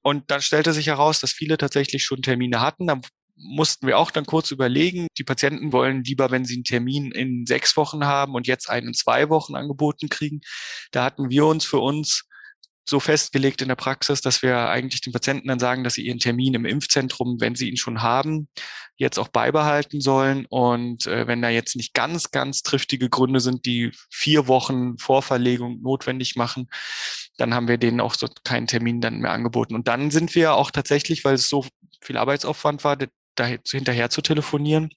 Und 0.02 0.30
dann 0.30 0.42
stellte 0.42 0.72
sich 0.72 0.88
heraus, 0.88 1.20
dass 1.20 1.32
viele 1.32 1.56
tatsächlich 1.56 2.04
schon 2.04 2.22
Termine 2.22 2.60
hatten. 2.60 2.88
Da 2.88 3.00
mussten 3.36 3.86
wir 3.86 3.98
auch 3.98 4.10
dann 4.10 4.26
kurz 4.26 4.50
überlegen. 4.50 5.06
Die 5.16 5.24
Patienten 5.24 5.72
wollen 5.72 6.04
lieber, 6.04 6.30
wenn 6.30 6.44
sie 6.44 6.54
einen 6.54 6.64
Termin 6.64 7.12
in 7.12 7.46
sechs 7.46 7.76
Wochen 7.76 8.04
haben 8.04 8.34
und 8.34 8.46
jetzt 8.46 8.68
einen 8.68 8.88
in 8.88 8.94
zwei 8.94 9.28
Wochen 9.28 9.54
angeboten 9.54 10.08
kriegen. 10.08 10.40
Da 10.90 11.04
hatten 11.04 11.30
wir 11.30 11.46
uns 11.46 11.64
für 11.64 11.78
uns 11.78 12.24
so 12.84 13.00
festgelegt 13.00 13.62
in 13.62 13.68
der 13.68 13.76
Praxis, 13.76 14.20
dass 14.20 14.42
wir 14.42 14.68
eigentlich 14.68 15.00
den 15.00 15.12
Patienten 15.12 15.48
dann 15.48 15.58
sagen, 15.58 15.84
dass 15.84 15.94
sie 15.94 16.06
ihren 16.06 16.18
Termin 16.18 16.54
im 16.54 16.64
Impfzentrum, 16.64 17.40
wenn 17.40 17.54
sie 17.54 17.68
ihn 17.68 17.76
schon 17.76 18.02
haben, 18.02 18.48
jetzt 18.96 19.18
auch 19.18 19.28
beibehalten 19.28 20.00
sollen. 20.00 20.46
Und 20.48 21.06
äh, 21.06 21.26
wenn 21.26 21.42
da 21.42 21.48
jetzt 21.48 21.76
nicht 21.76 21.94
ganz, 21.94 22.30
ganz 22.30 22.62
triftige 22.62 23.08
Gründe 23.08 23.40
sind, 23.40 23.66
die 23.66 23.92
vier 24.10 24.48
Wochen 24.48 24.98
Vorverlegung 24.98 25.80
notwendig 25.82 26.36
machen, 26.36 26.68
dann 27.36 27.54
haben 27.54 27.68
wir 27.68 27.78
denen 27.78 28.00
auch 28.00 28.14
so 28.14 28.28
keinen 28.44 28.66
Termin 28.66 29.00
dann 29.00 29.20
mehr 29.20 29.32
angeboten. 29.32 29.74
Und 29.74 29.88
dann 29.88 30.10
sind 30.10 30.34
wir 30.34 30.54
auch 30.54 30.70
tatsächlich, 30.70 31.24
weil 31.24 31.34
es 31.34 31.48
so 31.48 31.64
viel 32.00 32.16
Arbeitsaufwand 32.16 32.84
war, 32.84 32.96
da 32.96 33.46
hinterher 33.46 34.10
zu 34.10 34.20
telefonieren, 34.22 34.90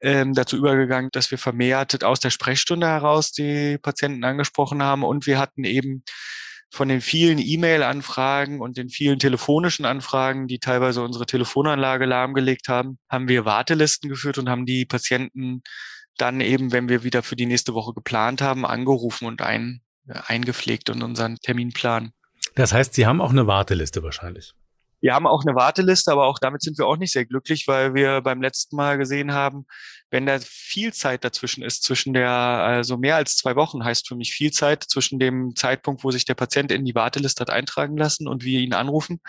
ähm, 0.00 0.34
dazu 0.34 0.56
übergegangen, 0.56 1.10
dass 1.12 1.30
wir 1.30 1.38
vermehrt 1.38 2.02
aus 2.02 2.18
der 2.18 2.30
Sprechstunde 2.30 2.86
heraus 2.86 3.30
die 3.30 3.78
Patienten 3.78 4.24
angesprochen 4.24 4.82
haben 4.82 5.04
und 5.04 5.26
wir 5.26 5.38
hatten 5.38 5.64
eben 5.64 6.02
von 6.74 6.88
den 6.88 7.00
vielen 7.00 7.38
E-Mail-Anfragen 7.38 8.60
und 8.60 8.76
den 8.76 8.88
vielen 8.88 9.20
telefonischen 9.20 9.84
Anfragen, 9.84 10.48
die 10.48 10.58
teilweise 10.58 11.02
unsere 11.02 11.24
Telefonanlage 11.24 12.04
lahmgelegt 12.04 12.68
haben, 12.68 12.98
haben 13.08 13.28
wir 13.28 13.44
Wartelisten 13.44 14.10
geführt 14.10 14.38
und 14.38 14.48
haben 14.48 14.66
die 14.66 14.84
Patienten 14.84 15.62
dann 16.18 16.40
eben, 16.40 16.72
wenn 16.72 16.88
wir 16.88 17.04
wieder 17.04 17.22
für 17.22 17.36
die 17.36 17.46
nächste 17.46 17.74
Woche 17.74 17.94
geplant 17.94 18.42
haben, 18.42 18.66
angerufen 18.66 19.26
und 19.26 19.40
ein, 19.40 19.82
eingepflegt 20.08 20.88
in 20.88 21.02
unseren 21.02 21.36
Terminplan. 21.36 22.10
Das 22.56 22.72
heißt, 22.72 22.94
Sie 22.94 23.06
haben 23.06 23.20
auch 23.20 23.30
eine 23.30 23.46
Warteliste 23.46 24.02
wahrscheinlich. 24.02 24.54
Wir 25.04 25.12
haben 25.12 25.26
auch 25.26 25.44
eine 25.44 25.54
Warteliste, 25.54 26.10
aber 26.10 26.24
auch 26.24 26.38
damit 26.38 26.62
sind 26.62 26.78
wir 26.78 26.86
auch 26.86 26.96
nicht 26.96 27.12
sehr 27.12 27.26
glücklich, 27.26 27.68
weil 27.68 27.92
wir 27.92 28.22
beim 28.22 28.40
letzten 28.40 28.74
Mal 28.74 28.96
gesehen 28.96 29.34
haben, 29.34 29.66
wenn 30.10 30.24
da 30.24 30.38
viel 30.40 30.94
Zeit 30.94 31.24
dazwischen 31.24 31.62
ist, 31.62 31.82
zwischen 31.82 32.14
der, 32.14 32.30
also 32.30 32.96
mehr 32.96 33.16
als 33.16 33.36
zwei 33.36 33.54
Wochen 33.54 33.84
heißt 33.84 34.08
für 34.08 34.16
mich 34.16 34.32
viel 34.32 34.50
Zeit 34.50 34.82
zwischen 34.82 35.18
dem 35.18 35.54
Zeitpunkt, 35.56 36.04
wo 36.04 36.10
sich 36.10 36.24
der 36.24 36.32
Patient 36.32 36.72
in 36.72 36.86
die 36.86 36.94
Warteliste 36.94 37.42
hat 37.42 37.50
eintragen 37.50 37.98
lassen 37.98 38.26
und 38.26 38.44
wir 38.44 38.60
ihn 38.60 38.72
anrufen, 38.72 39.20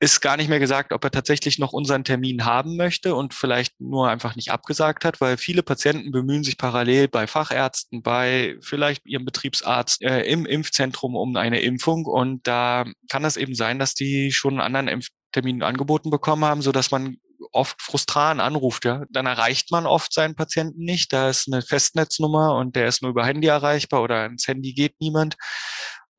ist 0.00 0.22
gar 0.22 0.38
nicht 0.38 0.48
mehr 0.48 0.58
gesagt, 0.58 0.92
ob 0.94 1.04
er 1.04 1.10
tatsächlich 1.10 1.58
noch 1.58 1.74
unseren 1.74 2.04
Termin 2.04 2.46
haben 2.46 2.76
möchte 2.76 3.14
und 3.14 3.34
vielleicht 3.34 3.78
nur 3.80 4.08
einfach 4.08 4.34
nicht 4.34 4.50
abgesagt 4.50 5.04
hat, 5.04 5.20
weil 5.20 5.36
viele 5.36 5.62
Patienten 5.62 6.10
bemühen 6.10 6.42
sich 6.42 6.56
parallel 6.56 7.06
bei 7.08 7.26
Fachärzten, 7.26 8.02
bei 8.02 8.56
vielleicht 8.62 9.04
ihrem 9.04 9.26
Betriebsarzt 9.26 10.02
äh, 10.02 10.22
im 10.22 10.46
Impfzentrum 10.46 11.14
um 11.14 11.36
eine 11.36 11.60
Impfung 11.60 12.06
und 12.06 12.46
da 12.46 12.86
kann 13.10 13.26
es 13.26 13.36
eben 13.36 13.54
sein, 13.54 13.78
dass 13.78 13.94
die 13.94 14.32
schon 14.32 14.54
einen 14.54 14.74
anderen 14.74 14.88
Impftermin 14.88 15.62
angeboten 15.62 16.08
bekommen 16.08 16.46
haben, 16.46 16.62
so 16.62 16.72
dass 16.72 16.90
man 16.90 17.18
oft 17.52 17.82
frustran 17.82 18.40
anruft, 18.40 18.84
ja. 18.84 19.04
Dann 19.10 19.26
erreicht 19.26 19.70
man 19.70 19.86
oft 19.86 20.12
seinen 20.12 20.34
Patienten 20.34 20.84
nicht. 20.84 21.12
Da 21.12 21.30
ist 21.30 21.48
eine 21.50 21.62
Festnetznummer 21.62 22.56
und 22.56 22.76
der 22.76 22.86
ist 22.86 23.02
nur 23.02 23.10
über 23.10 23.26
Handy 23.26 23.48
erreichbar 23.48 24.02
oder 24.02 24.26
ins 24.26 24.46
Handy 24.46 24.72
geht 24.72 24.94
niemand. 25.00 25.36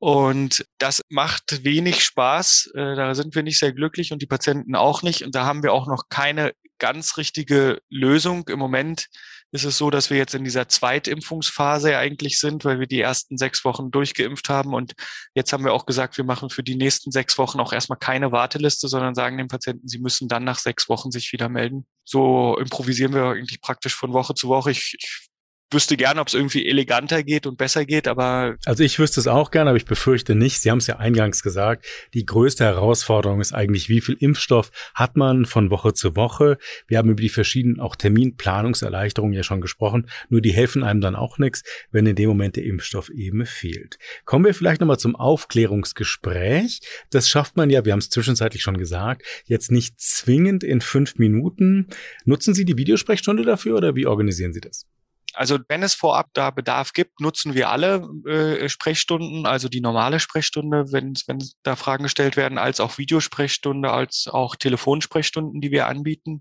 Und 0.02 0.66
das 0.78 1.00
macht 1.10 1.62
wenig 1.62 2.02
Spaß. 2.02 2.72
Äh, 2.74 2.96
da 2.96 3.14
sind 3.14 3.36
wir 3.36 3.44
nicht 3.44 3.60
sehr 3.60 3.72
glücklich 3.72 4.12
und 4.12 4.20
die 4.20 4.26
Patienten 4.26 4.74
auch 4.74 5.02
nicht. 5.04 5.22
Und 5.22 5.36
da 5.36 5.44
haben 5.44 5.62
wir 5.62 5.72
auch 5.72 5.86
noch 5.86 6.08
keine 6.08 6.54
ganz 6.78 7.18
richtige 7.18 7.80
Lösung. 7.88 8.48
Im 8.48 8.58
Moment 8.58 9.06
ist 9.52 9.62
es 9.62 9.78
so, 9.78 9.90
dass 9.90 10.10
wir 10.10 10.16
jetzt 10.16 10.34
in 10.34 10.42
dieser 10.42 10.66
Zweitimpfungsphase 10.66 11.96
eigentlich 11.96 12.40
sind, 12.40 12.64
weil 12.64 12.80
wir 12.80 12.88
die 12.88 13.00
ersten 13.00 13.38
sechs 13.38 13.64
Wochen 13.64 13.92
durchgeimpft 13.92 14.48
haben. 14.48 14.74
Und 14.74 14.94
jetzt 15.36 15.52
haben 15.52 15.64
wir 15.64 15.72
auch 15.72 15.86
gesagt, 15.86 16.16
wir 16.16 16.24
machen 16.24 16.50
für 16.50 16.64
die 16.64 16.74
nächsten 16.74 17.12
sechs 17.12 17.38
Wochen 17.38 17.60
auch 17.60 17.72
erstmal 17.72 18.00
keine 18.00 18.32
Warteliste, 18.32 18.88
sondern 18.88 19.14
sagen 19.14 19.38
den 19.38 19.46
Patienten, 19.46 19.86
sie 19.86 20.00
müssen 20.00 20.26
dann 20.26 20.42
nach 20.42 20.58
sechs 20.58 20.88
Wochen 20.88 21.12
sich 21.12 21.30
wieder 21.32 21.48
melden. 21.48 21.86
So 22.04 22.58
improvisieren 22.58 23.14
wir 23.14 23.26
eigentlich 23.26 23.60
praktisch 23.60 23.94
von 23.94 24.12
Woche 24.12 24.34
zu 24.34 24.48
Woche. 24.48 24.72
Ich, 24.72 24.96
ich 24.98 25.28
wüsste 25.72 25.96
gerne, 25.96 26.20
ob 26.20 26.28
es 26.28 26.34
irgendwie 26.34 26.66
eleganter 26.68 27.22
geht 27.22 27.46
und 27.46 27.58
besser 27.58 27.84
geht, 27.84 28.08
aber. 28.08 28.56
Also 28.64 28.84
ich 28.84 28.98
wüsste 28.98 29.20
es 29.20 29.26
auch 29.26 29.50
gerne, 29.50 29.70
aber 29.70 29.76
ich 29.76 29.84
befürchte 29.84 30.34
nicht. 30.34 30.60
Sie 30.60 30.70
haben 30.70 30.78
es 30.78 30.86
ja 30.86 30.96
eingangs 30.96 31.42
gesagt. 31.42 31.86
Die 32.14 32.26
größte 32.26 32.64
Herausforderung 32.64 33.40
ist 33.40 33.52
eigentlich, 33.52 33.88
wie 33.88 34.00
viel 34.00 34.16
Impfstoff 34.18 34.70
hat 34.94 35.16
man 35.16 35.46
von 35.46 35.70
Woche 35.70 35.94
zu 35.94 36.16
Woche? 36.16 36.58
Wir 36.86 36.98
haben 36.98 37.10
über 37.10 37.20
die 37.20 37.28
verschiedenen 37.28 37.80
auch 37.80 37.96
Terminplanungserleichterungen 37.96 39.34
ja 39.34 39.42
schon 39.42 39.60
gesprochen. 39.60 40.08
Nur 40.28 40.40
die 40.40 40.52
helfen 40.52 40.82
einem 40.82 41.00
dann 41.00 41.16
auch 41.16 41.38
nichts, 41.38 41.62
wenn 41.90 42.06
in 42.06 42.16
dem 42.16 42.28
Moment 42.28 42.56
der 42.56 42.64
Impfstoff 42.64 43.10
eben 43.10 43.46
fehlt. 43.46 43.98
Kommen 44.24 44.44
wir 44.44 44.54
vielleicht 44.54 44.80
nochmal 44.80 44.98
zum 44.98 45.16
Aufklärungsgespräch. 45.16 46.80
Das 47.10 47.28
schafft 47.28 47.56
man 47.56 47.70
ja, 47.70 47.84
wir 47.84 47.92
haben 47.92 47.98
es 47.98 48.10
zwischenzeitlich 48.10 48.62
schon 48.62 48.76
gesagt, 48.76 49.22
jetzt 49.46 49.70
nicht 49.70 50.00
zwingend 50.00 50.64
in 50.64 50.80
fünf 50.80 51.16
Minuten. 51.16 51.88
Nutzen 52.24 52.54
Sie 52.54 52.64
die 52.64 52.76
Videosprechstunde 52.78 53.44
dafür 53.44 53.76
oder 53.76 53.94
wie 53.94 54.06
organisieren 54.06 54.52
Sie 54.52 54.60
das? 54.60 54.86
Also 55.34 55.58
wenn 55.68 55.82
es 55.82 55.94
vorab 55.94 56.28
da 56.34 56.50
Bedarf 56.50 56.92
gibt, 56.92 57.20
nutzen 57.20 57.54
wir 57.54 57.70
alle 57.70 58.08
äh, 58.26 58.68
Sprechstunden, 58.68 59.46
also 59.46 59.68
die 59.68 59.80
normale 59.80 60.20
Sprechstunde, 60.20 60.92
wenn, 60.92 61.14
wenn 61.26 61.42
da 61.62 61.76
Fragen 61.76 62.04
gestellt 62.04 62.36
werden, 62.36 62.58
als 62.58 62.80
auch 62.80 62.98
Videosprechstunde, 62.98 63.90
als 63.90 64.28
auch 64.28 64.56
Telefonsprechstunden, 64.56 65.60
die 65.60 65.70
wir 65.70 65.86
anbieten. 65.86 66.40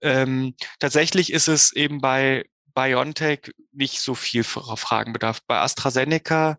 Ähm, 0.00 0.54
tatsächlich 0.78 1.32
ist 1.32 1.48
es 1.48 1.72
eben 1.72 2.00
bei 2.00 2.44
BioNTech 2.74 3.52
nicht 3.72 4.00
so 4.00 4.14
viel 4.14 4.44
Fragenbedarf. 4.44 5.40
Bei 5.46 5.60
AstraZeneca 5.60 6.58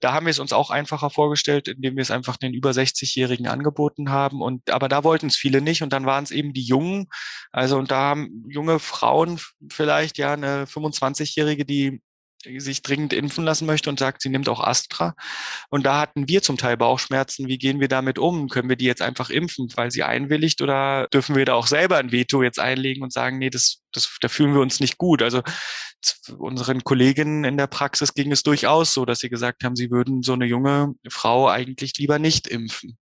da 0.00 0.12
haben 0.12 0.26
wir 0.26 0.30
es 0.30 0.38
uns 0.38 0.52
auch 0.52 0.70
einfacher 0.70 1.10
vorgestellt, 1.10 1.68
indem 1.68 1.96
wir 1.96 2.02
es 2.02 2.10
einfach 2.10 2.36
den 2.36 2.54
über 2.54 2.70
60-Jährigen 2.70 3.48
angeboten 3.48 4.10
haben. 4.10 4.42
Und 4.42 4.70
aber 4.70 4.88
da 4.88 5.04
wollten 5.04 5.26
es 5.26 5.36
viele 5.36 5.60
nicht. 5.60 5.82
Und 5.82 5.92
dann 5.92 6.06
waren 6.06 6.24
es 6.24 6.30
eben 6.30 6.52
die 6.52 6.62
Jungen. 6.62 7.08
Also 7.52 7.78
und 7.78 7.90
da 7.90 8.00
haben 8.00 8.44
junge 8.48 8.78
Frauen 8.78 9.40
vielleicht 9.70 10.18
ja 10.18 10.32
eine 10.32 10.64
25-Jährige, 10.66 11.64
die 11.64 12.00
sich 12.58 12.82
dringend 12.82 13.12
impfen 13.12 13.44
lassen 13.44 13.66
möchte 13.66 13.90
und 13.90 13.98
sagt, 13.98 14.22
sie 14.22 14.28
nimmt 14.28 14.48
auch 14.48 14.60
Astra. 14.60 15.14
Und 15.70 15.84
da 15.84 16.00
hatten 16.00 16.28
wir 16.28 16.42
zum 16.42 16.56
Teil 16.56 16.76
Bauchschmerzen. 16.76 17.48
Wie 17.48 17.58
gehen 17.58 17.80
wir 17.80 17.88
damit 17.88 18.18
um? 18.18 18.48
Können 18.48 18.68
wir 18.68 18.76
die 18.76 18.84
jetzt 18.84 19.02
einfach 19.02 19.30
impfen, 19.30 19.68
weil 19.74 19.90
sie 19.90 20.04
einwilligt 20.04 20.62
oder 20.62 21.08
dürfen 21.12 21.34
wir 21.34 21.44
da 21.44 21.54
auch 21.54 21.66
selber 21.66 21.96
ein 21.96 22.12
Veto 22.12 22.42
jetzt 22.42 22.60
einlegen 22.60 23.02
und 23.02 23.12
sagen, 23.12 23.38
nee, 23.38 23.50
das, 23.50 23.82
das, 23.92 24.18
da 24.20 24.28
fühlen 24.28 24.54
wir 24.54 24.60
uns 24.60 24.78
nicht 24.78 24.98
gut. 24.98 25.22
Also 25.22 25.42
unseren 26.38 26.84
Kolleginnen 26.84 27.44
in 27.44 27.56
der 27.56 27.66
Praxis 27.66 28.14
ging 28.14 28.32
es 28.32 28.42
durchaus 28.42 28.94
so, 28.94 29.04
dass 29.04 29.20
sie 29.20 29.28
gesagt 29.28 29.64
haben, 29.64 29.76
sie 29.76 29.90
würden 29.90 30.22
so 30.22 30.32
eine 30.32 30.46
junge 30.46 30.94
Frau 31.08 31.48
eigentlich 31.48 31.96
lieber 31.98 32.18
nicht 32.18 32.46
impfen. 32.46 32.98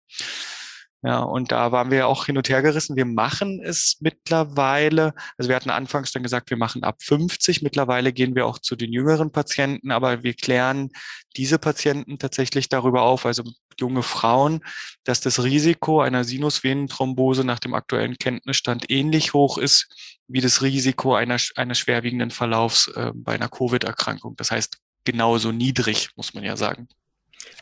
Ja, 1.05 1.19
und 1.19 1.51
da 1.51 1.71
waren 1.71 1.91
wir 1.91 2.07
auch 2.07 2.25
hin 2.25 2.35
und 2.35 2.49
her 2.49 2.63
gerissen. 2.63 2.95
Wir 2.95 3.05
machen 3.05 3.61
es 3.63 3.97
mittlerweile, 3.99 5.13
also 5.37 5.49
wir 5.49 5.55
hatten 5.55 5.69
anfangs 5.69 6.11
dann 6.11 6.23
gesagt, 6.23 6.49
wir 6.49 6.57
machen 6.57 6.83
ab 6.83 7.03
50. 7.03 7.61
Mittlerweile 7.61 8.11
gehen 8.11 8.33
wir 8.33 8.47
auch 8.47 8.57
zu 8.57 8.75
den 8.75 8.91
jüngeren 8.91 9.31
Patienten, 9.31 9.91
aber 9.91 10.23
wir 10.23 10.33
klären 10.33 10.89
diese 11.35 11.59
Patienten 11.59 12.17
tatsächlich 12.17 12.69
darüber 12.69 13.03
auf, 13.03 13.27
also 13.27 13.43
junge 13.79 14.01
Frauen, 14.01 14.61
dass 15.03 15.21
das 15.21 15.43
Risiko 15.43 16.01
einer 16.01 16.23
Sinusvenenthrombose 16.23 17.43
nach 17.43 17.59
dem 17.59 17.75
aktuellen 17.75 18.17
Kenntnisstand 18.17 18.89
ähnlich 18.89 19.33
hoch 19.35 19.59
ist 19.59 20.21
wie 20.27 20.41
das 20.41 20.63
Risiko 20.63 21.13
einer, 21.13 21.37
eines 21.55 21.77
schwerwiegenden 21.77 22.31
Verlaufs 22.31 22.87
äh, 22.87 23.11
bei 23.13 23.33
einer 23.35 23.49
Covid-Erkrankung. 23.49 24.35
Das 24.37 24.49
heißt, 24.49 24.79
genauso 25.03 25.51
niedrig, 25.51 26.09
muss 26.15 26.33
man 26.33 26.43
ja 26.43 26.57
sagen. 26.57 26.87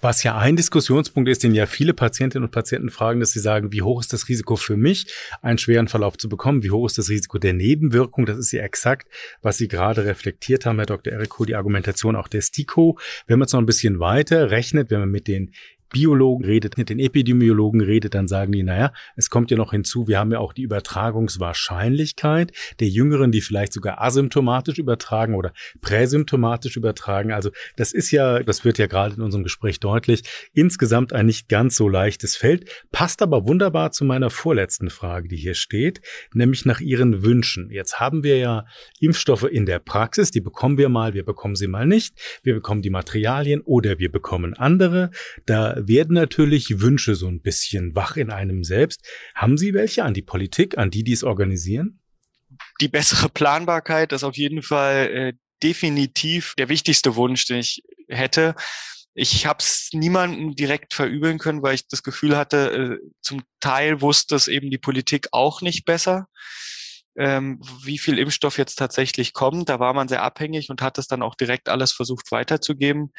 Was 0.04 0.24
ja 0.24 0.38
ein 0.38 0.58
Diskussionspunkt 0.58 1.30
ist, 1.30 1.44
den 1.44 1.56
ja 1.56 1.66
viele 1.66 1.94
Patientinnen 1.94 2.44
und 2.44 2.52
Patienten 2.52 2.90
fragen, 2.90 3.22
dass 3.22 3.32
sie 3.32 3.40
sagen, 3.40 3.72
wie 3.72 3.84
hoch 3.84 4.02
ist 4.02 4.12
das 4.12 4.28
Risiko 4.28 4.58
für 4.58 4.76
mich, 4.76 5.08
einen 5.42 5.58
schweren 5.58 5.88
Verlauf 5.88 6.18
zu 6.18 6.28
bekommen? 6.28 6.62
Wie 6.62 6.72
hoch 6.72 6.88
ist 6.88 6.98
das 6.98 7.10
Risiko 7.10 7.38
der 7.38 7.54
Nebenwirkung? 7.54 8.26
Das 8.26 8.38
ist 8.38 8.52
ja 8.52 8.64
exakt, 8.64 9.08
was 9.42 9.58
Sie 9.58 9.70
gerade 9.70 10.04
reflektiert 10.04 10.66
haben, 10.66 10.78
Herr 10.78 10.88
Dr. 10.88 11.14
Eriko, 11.14 11.46
die 11.46 11.56
Argumentation 11.56 12.18
auch 12.18 12.28
der 12.28 12.42
STIKO. 12.42 13.00
Wenn 13.28 13.40
man 13.40 13.46
es 13.46 13.54
noch 13.54 13.62
ein 13.62 13.66
bisschen 13.66 14.02
weiter 14.02 14.52
rechnet, 14.52 14.92
wenn 14.92 15.00
man 15.00 15.10
mit 15.10 15.30
den 15.30 15.54
Biologen 15.94 16.44
redet, 16.44 16.78
mit 16.78 16.90
den 16.90 17.00
Epidemiologen 17.00 17.80
redet, 17.80 18.16
dann 18.16 18.28
sagen 18.28 18.52
die, 18.52 18.64
naja, 18.64 18.92
es 19.16 19.30
kommt 19.30 19.52
ja 19.52 19.58
noch 19.58 19.72
hinzu, 19.72 20.08
wir 20.08 20.20
haben 20.20 20.32
ja 20.32 20.40
auch 20.40 20.52
die 20.52 20.64
Übertragungswahrscheinlichkeit 20.64 22.52
der 22.82 22.90
Jüngeren, 22.90 23.32
die 23.32 23.42
vielleicht 23.42 23.72
sogar 23.72 24.02
asymptomatisch 24.02 24.80
übertragen 24.80 25.36
oder 25.36 25.54
präsymptomatisch 25.82 26.76
übertragen. 26.76 27.32
Also 27.32 27.52
das 27.78 27.94
ist 27.94 28.12
ja, 28.12 28.44
das 28.44 28.66
wird 28.66 28.80
ja 28.80 28.88
gerade 28.88 29.16
in 29.16 29.22
unserem 29.22 29.44
Gespräch 29.44 29.80
deutlich, 29.80 30.24
insgesamt 30.54 31.14
ein 31.14 31.28
nicht 31.28 31.48
ganz 31.48 31.76
so 31.76 31.88
leichtes 31.88 32.36
Feld, 32.36 32.70
passt 32.92 33.22
aber 33.22 33.48
wunderbar 33.48 33.92
zu 33.92 34.04
meiner 34.04 34.32
vorletzten 34.32 34.90
Frage, 34.90 35.28
die 35.28 35.38
hier 35.38 35.54
steht, 35.54 36.02
nämlich 36.34 36.66
nach 36.66 36.82
Ihren 36.82 37.24
Wünschen. 37.24 37.70
Jetzt 37.70 38.00
haben 38.00 38.24
wir 38.24 38.38
ja 38.40 38.66
Impfstoffe 39.00 39.44
in 39.44 39.68
der 39.68 39.80
Praxis, 39.80 40.32
die 40.32 40.42
bekommen 40.42 40.80
wir 40.80 40.90
mal, 40.90 41.14
wir 41.14 41.24
bekommen 41.24 41.56
sie 41.56 41.68
mal 41.68 41.86
nicht, 41.86 42.16
wir 42.42 42.56
bekommen 42.56 42.82
die 42.82 42.90
Materialien 42.90 43.62
oder 43.62 44.00
wir 44.00 44.12
bekommen 44.12 44.56
andere. 44.56 45.12
Da 45.46 45.83
werden 45.88 46.14
natürlich 46.14 46.82
Wünsche 46.82 47.16
so 47.16 47.28
ein 47.28 47.42
bisschen 47.42 47.96
wach 47.96 48.18
in 48.18 48.32
einem 48.32 48.64
selbst. 48.64 49.06
Haben 49.36 49.58
Sie 49.58 49.74
welche 49.74 50.04
an 50.04 50.14
die 50.14 50.22
Politik, 50.22 50.78
an 50.78 50.92
die, 50.92 51.04
die 51.04 51.14
es 51.14 51.24
organisieren? 51.24 52.00
Die 52.82 52.88
bessere 52.88 53.30
Planbarkeit 53.30 54.12
ist 54.14 54.24
auf 54.24 54.38
jeden 54.38 54.62
Fall 54.62 55.10
äh, 55.14 55.34
definitiv 55.64 56.54
der 56.58 56.70
wichtigste 56.70 57.16
Wunsch, 57.16 57.46
den 57.46 57.58
ich 57.58 57.84
hätte. 58.08 58.56
Ich 59.16 59.46
habe 59.46 59.60
es 59.60 59.90
niemandem 59.94 60.56
direkt 60.56 60.94
verübeln 60.94 61.38
können, 61.38 61.62
weil 61.62 61.76
ich 61.76 61.88
das 61.88 62.04
Gefühl 62.04 62.36
hatte, 62.36 63.00
äh, 63.02 63.10
zum 63.22 63.44
Teil 63.60 64.02
wusste 64.02 64.36
es 64.36 64.48
eben 64.48 64.72
die 64.72 64.80
Politik 64.80 65.28
auch 65.32 65.62
nicht 65.62 65.86
besser, 65.86 66.28
ähm, 67.16 67.62
wie 67.84 68.00
viel 68.00 68.18
Impfstoff 68.18 68.58
jetzt 68.58 68.76
tatsächlich 68.76 69.34
kommt. 69.34 69.70
Da 69.70 69.80
war 69.80 69.94
man 69.94 70.08
sehr 70.08 70.24
abhängig 70.24 70.70
und 70.70 70.82
hat 70.82 70.98
es 70.98 71.08
dann 71.08 71.22
auch 71.22 71.36
direkt 71.36 71.70
alles 71.70 71.92
versucht 71.92 72.32
weiterzugeben. 72.32 73.14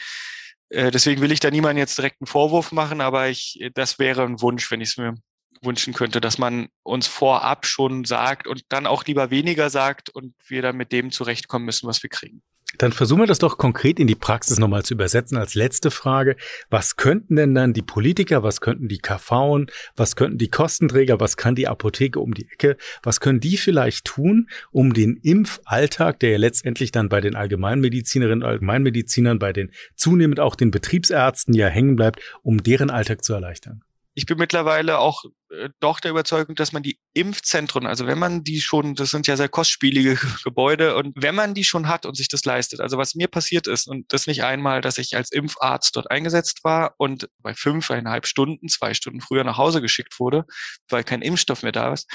Äh, 0.74 0.90
deswegen 0.90 1.20
will 1.22 1.32
ich 1.32 1.40
da 1.40 1.50
niemandem 1.50 1.78
jetzt 1.78 1.96
direkt 1.96 2.20
einen 2.20 2.26
Vorwurf 2.26 2.72
machen, 2.72 3.00
aber 3.00 3.28
ich, 3.28 3.64
das 3.74 3.98
wäre 3.98 4.24
ein 4.24 4.40
Wunsch, 4.40 4.70
wenn 4.70 4.80
ich 4.80 4.90
es 4.90 4.96
mir 4.96 5.14
wünschen 5.62 5.94
könnte, 5.94 6.20
dass 6.20 6.36
man 6.36 6.68
uns 6.82 7.06
vorab 7.06 7.64
schon 7.64 8.04
sagt 8.04 8.46
und 8.46 8.62
dann 8.68 8.86
auch 8.86 9.04
lieber 9.04 9.30
weniger 9.30 9.70
sagt 9.70 10.10
und 10.10 10.34
wir 10.48 10.62
dann 10.62 10.76
mit 10.76 10.92
dem 10.92 11.10
zurechtkommen 11.10 11.64
müssen, 11.64 11.86
was 11.86 12.02
wir 12.02 12.10
kriegen. 12.10 12.42
Dann 12.78 12.92
versuchen 12.92 13.22
wir 13.22 13.26
das 13.26 13.38
doch 13.38 13.58
konkret 13.58 13.98
in 13.98 14.06
die 14.06 14.14
Praxis 14.14 14.58
nochmal 14.58 14.84
zu 14.84 14.94
übersetzen 14.94 15.36
als 15.36 15.54
letzte 15.54 15.90
Frage. 15.90 16.36
Was 16.70 16.96
könnten 16.96 17.36
denn 17.36 17.54
dann 17.54 17.72
die 17.72 17.82
Politiker, 17.82 18.42
was 18.42 18.60
könnten 18.60 18.88
die 18.88 18.98
KV, 18.98 19.66
was 19.96 20.16
könnten 20.16 20.38
die 20.38 20.50
Kostenträger, 20.50 21.20
was 21.20 21.36
kann 21.36 21.54
die 21.54 21.68
Apotheke 21.68 22.20
um 22.20 22.34
die 22.34 22.48
Ecke, 22.50 22.76
was 23.02 23.20
können 23.20 23.40
die 23.40 23.56
vielleicht 23.56 24.04
tun, 24.04 24.48
um 24.72 24.92
den 24.92 25.16
Impfalltag, 25.16 26.20
der 26.20 26.30
ja 26.30 26.38
letztendlich 26.38 26.92
dann 26.92 27.08
bei 27.08 27.20
den 27.20 27.34
Allgemeinmedizinerinnen 27.34 28.42
und 28.42 28.48
Allgemeinmedizinern, 28.48 29.38
bei 29.38 29.52
den 29.52 29.70
zunehmend 29.96 30.40
auch 30.40 30.56
den 30.56 30.70
Betriebsärzten 30.70 31.54
ja 31.54 31.68
hängen 31.68 31.96
bleibt, 31.96 32.20
um 32.42 32.62
deren 32.62 32.90
Alltag 32.90 33.24
zu 33.24 33.34
erleichtern? 33.34 33.82
Ich 34.14 34.26
bin 34.26 34.38
mittlerweile 34.38 34.98
auch 34.98 35.24
äh, 35.50 35.68
doch 35.80 36.00
der 36.00 36.12
Überzeugung, 36.12 36.54
dass 36.54 36.72
man 36.72 36.82
die 36.82 36.98
Impfzentren, 37.14 37.86
also 37.86 38.06
wenn 38.06 38.18
man 38.18 38.44
die 38.44 38.60
schon, 38.60 38.94
das 38.94 39.10
sind 39.10 39.26
ja 39.26 39.36
sehr 39.36 39.48
kostspielige 39.48 40.16
Gebäude, 40.44 40.96
und 40.96 41.14
wenn 41.16 41.34
man 41.34 41.54
die 41.54 41.64
schon 41.64 41.88
hat 41.88 42.06
und 42.06 42.16
sich 42.16 42.28
das 42.28 42.44
leistet, 42.44 42.80
also 42.80 42.96
was 42.96 43.14
mir 43.14 43.28
passiert 43.28 43.66
ist, 43.66 43.88
und 43.88 44.12
das 44.12 44.26
nicht 44.26 44.44
einmal, 44.44 44.80
dass 44.80 44.98
ich 44.98 45.16
als 45.16 45.32
Impfarzt 45.32 45.96
dort 45.96 46.10
eingesetzt 46.10 46.64
war 46.64 46.94
und 46.98 47.28
bei 47.38 47.54
fünfeinhalb 47.54 48.26
Stunden, 48.26 48.68
zwei 48.68 48.94
Stunden 48.94 49.20
früher 49.20 49.44
nach 49.44 49.58
Hause 49.58 49.80
geschickt 49.80 50.20
wurde, 50.20 50.44
weil 50.88 51.04
kein 51.04 51.22
Impfstoff 51.22 51.62
mehr 51.62 51.72
da 51.72 51.92
ist, 51.92 52.08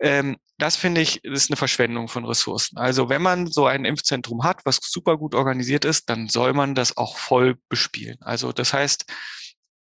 ähm, 0.00 0.36
das 0.58 0.76
finde 0.76 1.00
ich, 1.00 1.24
ist 1.24 1.50
eine 1.50 1.56
Verschwendung 1.56 2.08
von 2.08 2.24
Ressourcen. 2.24 2.78
Also 2.78 3.08
wenn 3.08 3.22
man 3.22 3.48
so 3.48 3.66
ein 3.66 3.84
Impfzentrum 3.84 4.44
hat, 4.44 4.64
was 4.64 4.78
super 4.82 5.16
gut 5.16 5.34
organisiert 5.34 5.84
ist, 5.84 6.08
dann 6.08 6.28
soll 6.28 6.52
man 6.52 6.74
das 6.74 6.96
auch 6.96 7.16
voll 7.16 7.56
bespielen. 7.68 8.16
Also 8.20 8.52
das 8.52 8.72
heißt, 8.72 9.04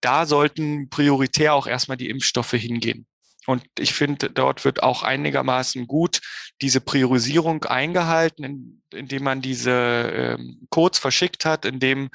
da 0.04 0.26
sollten 0.26 0.88
prioritär 0.90 1.54
auch 1.54 1.66
erstmal 1.66 1.96
die 1.96 2.10
Impfstoffe 2.10 2.52
hingehen. 2.52 3.06
Und 3.46 3.62
ich 3.78 3.92
finde, 3.92 4.30
dort 4.30 4.64
wird 4.64 4.82
auch 4.82 5.02
einigermaßen 5.02 5.86
gut 5.86 6.20
diese 6.62 6.80
Priorisierung 6.80 7.64
eingehalten, 7.64 8.82
indem 8.92 9.24
man 9.24 9.42
diese 9.42 9.70
ähm, 10.40 10.66
Codes 10.70 10.98
verschickt 10.98 11.44
hat, 11.44 11.64
indem 11.64 12.10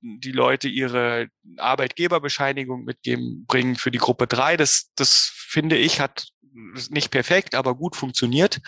die 0.00 0.32
Leute 0.32 0.68
ihre 0.68 1.28
Arbeitgeberbescheinigung 1.58 2.84
mitgeben, 2.84 3.44
bringen 3.46 3.76
für 3.76 3.90
die 3.90 3.98
Gruppe 3.98 4.26
drei. 4.26 4.56
Das, 4.56 4.90
das 4.96 5.32
finde 5.34 5.76
ich, 5.76 6.00
hat 6.00 6.28
nicht 6.90 7.10
perfekt, 7.10 7.54
aber 7.54 7.74
gut 7.74 7.94
funktioniert. 7.94 8.60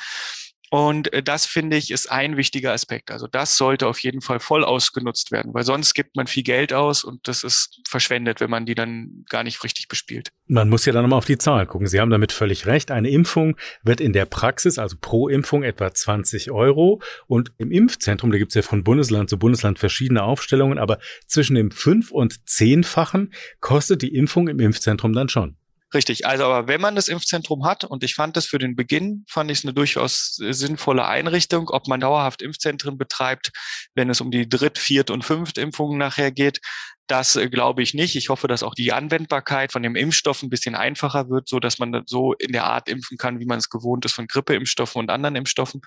Und 0.75 1.13
äh, 1.13 1.23
das 1.23 1.47
finde 1.47 1.77
ich 1.77 1.93
ist 1.93 2.11
ein 2.11 2.37
wichtiger 2.37 2.73
Aspekt. 2.73 3.13
Also 3.13 3.29
das 3.29 3.57
sollte 3.57 3.87
auf 3.87 4.01
jeden 4.01 4.21
Fall 4.21 4.41
voll 4.41 4.65
ausgenutzt 4.65 5.31
werden, 5.31 5.55
weil 5.55 5.63
sonst 5.63 5.95
gibt 5.95 6.17
man 6.17 6.27
viel 6.27 6.43
Geld 6.43 6.73
aus 6.73 7.05
und 7.05 7.29
das 7.29 7.45
ist 7.45 7.81
verschwendet, 7.87 8.41
wenn 8.41 8.51
man 8.51 8.67
die 8.67 8.75
dann 8.75 9.25
gar 9.29 9.45
nicht 9.45 9.63
richtig 9.63 9.87
bespielt. 9.87 10.31
Man 10.49 10.69
muss 10.69 10.85
ja 10.85 10.93
dann 10.93 11.03
nochmal 11.03 11.19
auf 11.19 11.27
die 11.27 11.39
Zahlen 11.39 11.69
gucken. 11.69 11.87
Sie 11.87 12.01
haben 12.01 12.11
damit 12.11 12.33
völlig 12.33 12.67
recht. 12.67 12.91
Eine 12.91 13.09
Impfung 13.11 13.57
wird 13.85 14.01
in 14.01 14.13
der 14.13 14.25
Praxis, 14.25 14.81
also 14.81 14.97
pro 15.01 15.29
Impfung 15.29 15.63
etwa 15.63 15.95
20 15.95 16.51
Euro. 16.51 17.01
Und 17.29 17.53
im 17.59 17.71
Impfzentrum, 17.71 18.33
da 18.33 18.39
gibt 18.39 18.51
es 18.51 18.57
ja 18.57 18.63
von 18.63 18.83
Bundesland 18.83 19.31
zu 19.31 19.39
Bundesland 19.39 19.79
verschiedene 19.79 20.25
Aufstellungen, 20.25 20.79
aber 20.79 20.99
zwischen 21.29 21.55
dem 21.55 21.71
fünf- 21.71 22.11
und 22.11 22.49
zehnfachen 22.49 23.33
kostet 23.61 24.03
die 24.03 24.13
Impfung 24.13 24.49
im 24.49 24.59
Impfzentrum 24.59 25.13
dann 25.13 25.29
schon. 25.29 25.57
Richtig, 25.95 26.27
also 26.27 26.45
aber 26.45 26.67
wenn 26.67 26.81
man 26.81 26.97
das 26.97 27.07
Impfzentrum 27.07 27.65
hat, 27.65 27.85
und 27.85 28.03
ich 28.03 28.15
fand 28.15 28.37
das 28.37 28.47
für 28.47 28.59
den 28.59 28.75
Beginn, 28.75 29.25
fand 29.29 29.51
ich 29.51 29.59
es 29.59 29.65
eine 29.65 29.73
durchaus 29.73 30.35
sinnvolle 30.37 31.07
Einrichtung, 31.07 31.71
ob 31.71 31.87
man 31.87 32.01
dauerhaft 32.01 32.43
Impfzentren 32.43 32.99
betreibt, 32.99 33.53
wenn 33.95 34.11
es 34.11 34.21
um 34.21 34.33
die 34.33 34.49
Dritt-, 34.49 34.79
Viert- 34.79 35.11
und 35.11 35.25
Fünft-Impfungen 35.25 35.97
nachher 35.97 36.33
geht, 36.33 36.61
das 37.07 37.37
äh, 37.37 37.49
glaube 37.49 37.83
ich 37.83 37.95
nicht. 37.95 38.17
Ich 38.17 38.29
hoffe, 38.29 38.49
dass 38.49 38.63
auch 38.63 38.75
die 38.75 38.93
Anwendbarkeit 38.93 39.73
von 39.73 39.83
dem 39.83 39.95
Impfstoff 39.95 40.43
ein 40.43 40.51
bisschen 40.51 40.75
einfacher 40.75 41.29
wird, 41.29 41.49
so 41.49 41.61
dass 41.61 41.79
man 41.79 42.03
so 42.07 42.33
in 42.35 42.53
der 42.53 42.65
Art 42.65 42.89
impfen 42.89 43.17
kann, 43.17 43.39
wie 43.39 43.47
man 43.47 43.59
es 43.59 43.71
gewohnt 43.71 44.05
ist 44.05 44.15
von 44.15 44.27
Grippeimpfstoffen 44.27 44.99
und 44.99 45.11
anderen 45.11 45.37
Impfstoffen. 45.37 45.83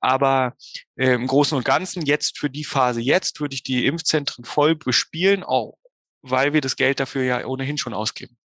Aber 0.00 0.54
äh, 0.96 1.12
im 1.12 1.26
Großen 1.26 1.56
und 1.58 1.64
Ganzen 1.64 2.06
jetzt 2.06 2.38
für 2.38 2.48
die 2.48 2.64
Phase 2.64 3.02
jetzt 3.02 3.40
würde 3.40 3.54
ich 3.54 3.62
die 3.62 3.84
Impfzentren 3.84 4.44
voll 4.44 4.76
bespielen, 4.76 5.42
auch 5.42 5.74
weil 6.22 6.52
wir 6.52 6.60
das 6.60 6.76
Geld 6.76 7.00
dafür 7.00 7.22
ja 7.22 7.44
ohnehin 7.44 7.78
schon 7.78 7.94
ausgeben. 7.94 8.36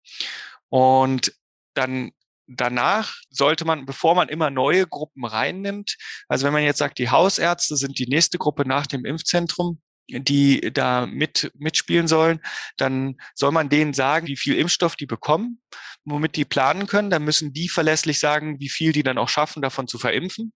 Und 0.74 1.32
dann 1.74 2.10
danach 2.48 3.14
sollte 3.30 3.64
man, 3.64 3.86
bevor 3.86 4.16
man 4.16 4.28
immer 4.28 4.50
neue 4.50 4.88
Gruppen 4.88 5.24
reinnimmt, 5.24 5.96
also 6.26 6.44
wenn 6.44 6.52
man 6.52 6.64
jetzt 6.64 6.78
sagt, 6.78 6.98
die 6.98 7.10
Hausärzte 7.10 7.76
sind 7.76 7.96
die 8.00 8.08
nächste 8.08 8.38
Gruppe 8.38 8.66
nach 8.66 8.88
dem 8.88 9.04
Impfzentrum, 9.04 9.80
die 10.08 10.72
da 10.72 11.06
mit, 11.06 11.52
mitspielen 11.54 12.08
sollen, 12.08 12.40
dann 12.76 13.18
soll 13.36 13.52
man 13.52 13.68
denen 13.68 13.94
sagen, 13.94 14.26
wie 14.26 14.36
viel 14.36 14.56
Impfstoff 14.56 14.96
die 14.96 15.06
bekommen, 15.06 15.62
womit 16.04 16.34
die 16.34 16.44
planen 16.44 16.88
können. 16.88 17.08
Dann 17.08 17.22
müssen 17.22 17.52
die 17.52 17.68
verlässlich 17.68 18.18
sagen, 18.18 18.58
wie 18.58 18.68
viel 18.68 18.90
die 18.90 19.04
dann 19.04 19.16
auch 19.16 19.28
schaffen, 19.28 19.62
davon 19.62 19.86
zu 19.86 20.00
verimpfen. 20.00 20.52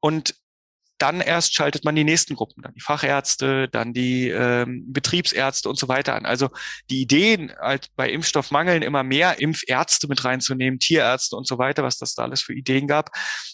Und 0.00 0.34
dann 1.04 1.20
erst 1.20 1.54
schaltet 1.54 1.84
man 1.84 1.94
die 1.94 2.02
nächsten 2.02 2.34
Gruppen, 2.34 2.62
dann 2.62 2.72
die 2.72 2.80
Fachärzte, 2.80 3.68
dann 3.68 3.92
die 3.92 4.30
ähm, 4.30 4.90
Betriebsärzte 4.90 5.68
und 5.68 5.78
so 5.78 5.86
weiter 5.86 6.14
an. 6.14 6.24
Also 6.24 6.48
die 6.88 7.02
Ideen, 7.02 7.52
halt 7.60 7.88
bei 7.94 8.08
Impfstoffmangeln 8.08 8.80
immer 8.82 9.02
mehr 9.02 9.38
Impfärzte 9.38 10.08
mit 10.08 10.24
reinzunehmen, 10.24 10.78
Tierärzte 10.78 11.36
und 11.36 11.46
so 11.46 11.58
weiter, 11.58 11.82
was 11.82 11.98
das 11.98 12.14
da 12.14 12.22
alles 12.22 12.40
für 12.40 12.54
Ideen 12.54 12.86
gab, 12.86 13.10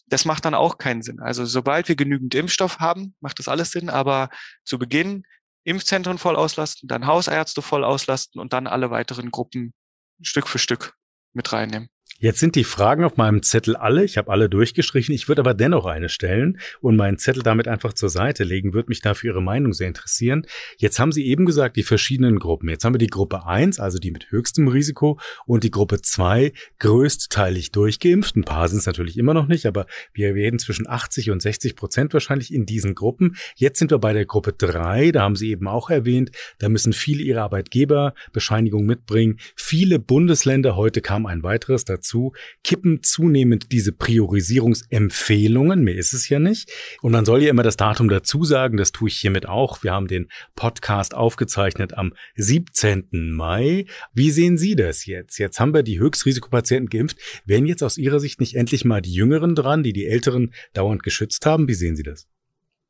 das 0.07 0.25
macht 0.25 0.45
dann 0.45 0.55
auch 0.55 0.79
keinen 0.79 1.03
Sinn. 1.03 1.19
Also 1.19 1.45
sobald 1.45 1.89
wir 1.89 1.97
genügend 1.97 2.37
Impfstoff 2.37 2.79
haben, 2.79 3.17
macht 3.19 3.41
das 3.41 3.49
alles 3.49 3.73
Sinn, 3.73 3.91
aber 3.91 4.29
zu 4.65 4.79
Beginn 4.79 5.25
Impfzentren 5.65 6.19
voll 6.19 6.37
auslasten, 6.37 6.89
dann 6.89 7.09
Hausärzte 7.09 7.63
voll 7.63 7.83
auslasten 7.83 8.41
und 8.41 8.53
dann 8.53 8.69
alle 8.69 8.93
weiteren 8.93 9.33
Gruppen 9.33 9.75
Stück 10.23 10.47
für 10.47 10.61
Stück 10.61 10.95
mit 11.33 11.53
reinnehmen. 11.53 11.89
Jetzt 12.22 12.38
sind 12.38 12.54
die 12.54 12.64
Fragen 12.64 13.02
auf 13.02 13.16
meinem 13.16 13.42
Zettel 13.42 13.76
alle. 13.76 14.04
Ich 14.04 14.18
habe 14.18 14.30
alle 14.30 14.50
durchgestrichen. 14.50 15.14
Ich 15.14 15.26
würde 15.28 15.40
aber 15.40 15.54
dennoch 15.54 15.87
eine 15.87 16.11
stellen 16.11 16.59
und 16.83 16.94
meinen 16.94 17.16
Zettel 17.16 17.42
damit 17.42 17.66
einfach 17.66 17.94
zur 17.94 18.11
Seite 18.11 18.44
legen. 18.44 18.74
Würde 18.74 18.90
mich 18.90 19.00
dafür 19.00 19.33
Ihre 19.33 19.42
Meinung 19.42 19.72
sehr 19.72 19.88
interessieren. 19.88 20.46
Jetzt 20.76 20.98
haben 20.98 21.12
Sie 21.12 21.24
eben 21.26 21.46
gesagt, 21.46 21.78
die 21.78 21.83
verschiedenen 21.83 22.38
Gruppen. 22.38 22.68
Jetzt 22.68 22.85
haben 22.85 22.92
wir 22.92 22.98
die 22.98 23.06
Gruppe 23.06 23.46
1, 23.46 23.80
also 23.80 23.98
die 23.98 24.11
mit 24.11 24.30
höchstem 24.30 24.68
Risiko, 24.68 25.18
und 25.46 25.64
die 25.64 25.70
Gruppe 25.70 26.02
2, 26.02 26.52
größtteilig 26.78 27.72
durchgeimpft. 27.72 28.37
Ein 28.37 28.44
paar 28.44 28.68
sind 28.68 28.80
es 28.80 28.87
natürlich 28.87 29.16
immer 29.16 29.33
noch 29.33 29.46
nicht, 29.46 29.64
aber 29.64 29.87
wir 30.12 30.35
werden 30.35 30.59
zwischen 30.59 30.87
80 30.87 31.30
und 31.30 31.40
60 31.40 31.74
Prozent 31.74 32.12
wahrscheinlich 32.12 32.52
in 32.52 32.66
diesen 32.66 32.94
Gruppen. 32.94 33.37
Jetzt 33.56 33.78
sind 33.78 33.92
wir 33.92 33.98
bei 33.98 34.12
der 34.12 34.26
Gruppe 34.26 34.52
3. 34.52 35.12
Da 35.12 35.22
haben 35.22 35.37
Sie 35.37 35.50
eben 35.50 35.66
auch 35.66 35.88
erwähnt, 35.88 36.33
da 36.59 36.68
müssen 36.68 36.92
viele 36.92 37.22
ihre 37.22 37.40
Arbeitgeberbescheinigung 37.40 38.85
mitbringen. 38.85 39.38
Viele 39.56 39.98
Bundesländer, 39.98 40.76
heute 40.76 41.00
kam 41.00 41.24
ein 41.24 41.42
weiteres 41.42 41.87
dazu, 41.87 42.10
dazu, 42.11 42.33
kippen 42.64 43.03
zunehmend 43.03 43.73
diese 43.73 43.92
Priorisierungsempfehlungen, 43.92 45.83
mehr 45.83 45.96
ist 45.96 46.12
es 46.12 46.29
ja 46.29 46.38
nicht. 46.38 46.70
Und 47.03 47.12
man 47.12 47.25
soll 47.25 47.42
ja 47.42 47.51
immer 47.51 47.62
das 47.62 47.77
Datum 47.77 48.09
dazu 48.09 48.44
sagen, 48.44 48.77
das 48.77 48.92
tue 48.92 49.09
ich 49.09 49.16
hiermit 49.16 49.46
auch. 49.46 49.83
Wir 49.83 49.92
haben 49.92 50.09
den 50.09 50.29
Podcast 50.55 51.14
aufgezeichnet 51.14 51.94
am 51.94 52.12
17. 52.37 53.09
Mai. 53.12 53.87
Wie 54.12 54.31
sehen 54.31 54.59
Sie 54.59 54.75
das 54.75 55.07
jetzt? 55.07 55.38
Jetzt 55.38 55.61
haben 55.61 55.75
wir 55.75 55.83
die 55.83 56.01
Höchstrisikopatienten 56.01 56.88
geimpft. 56.88 57.18
Werden 57.44 57.66
jetzt 57.66 57.83
aus 57.83 57.99
Ihrer 57.99 58.20
Sicht 58.20 58.40
nicht 58.40 58.55
endlich 58.55 58.85
mal 58.85 59.01
die 59.01 59.14
Jüngeren 59.14 59.55
dran, 59.55 59.83
die 59.83 59.92
die 59.92 60.07
Älteren 60.07 60.53
dauernd 60.73 61.03
geschützt 61.03 61.46
haben? 61.46 61.68
Wie 61.68 61.75
sehen 61.75 61.96
Sie 61.96 62.03
das? 62.03 62.27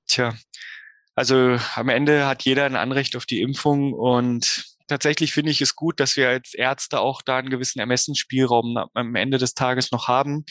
Tja, 0.06 0.34
also 1.14 1.58
am 1.74 1.88
Ende 1.88 2.26
hat 2.26 2.42
jeder 2.42 2.64
ein 2.64 2.76
Anrecht 2.76 3.14
auf 3.16 3.26
die 3.26 3.42
Impfung 3.42 3.92
und 3.92 4.69
tatsächlich 4.90 5.32
finde 5.32 5.52
ich 5.52 5.60
es 5.60 5.76
gut, 5.76 6.00
dass 6.00 6.16
wir 6.16 6.28
als 6.28 6.52
Ärzte 6.52 7.00
auch 7.00 7.22
da 7.22 7.38
einen 7.38 7.48
gewissen 7.48 7.78
Ermessensspielraum 7.78 8.76
am 8.92 9.14
Ende 9.14 9.38
des 9.38 9.54
Tages 9.54 9.92
noch 9.92 10.08
haben, 10.08 10.44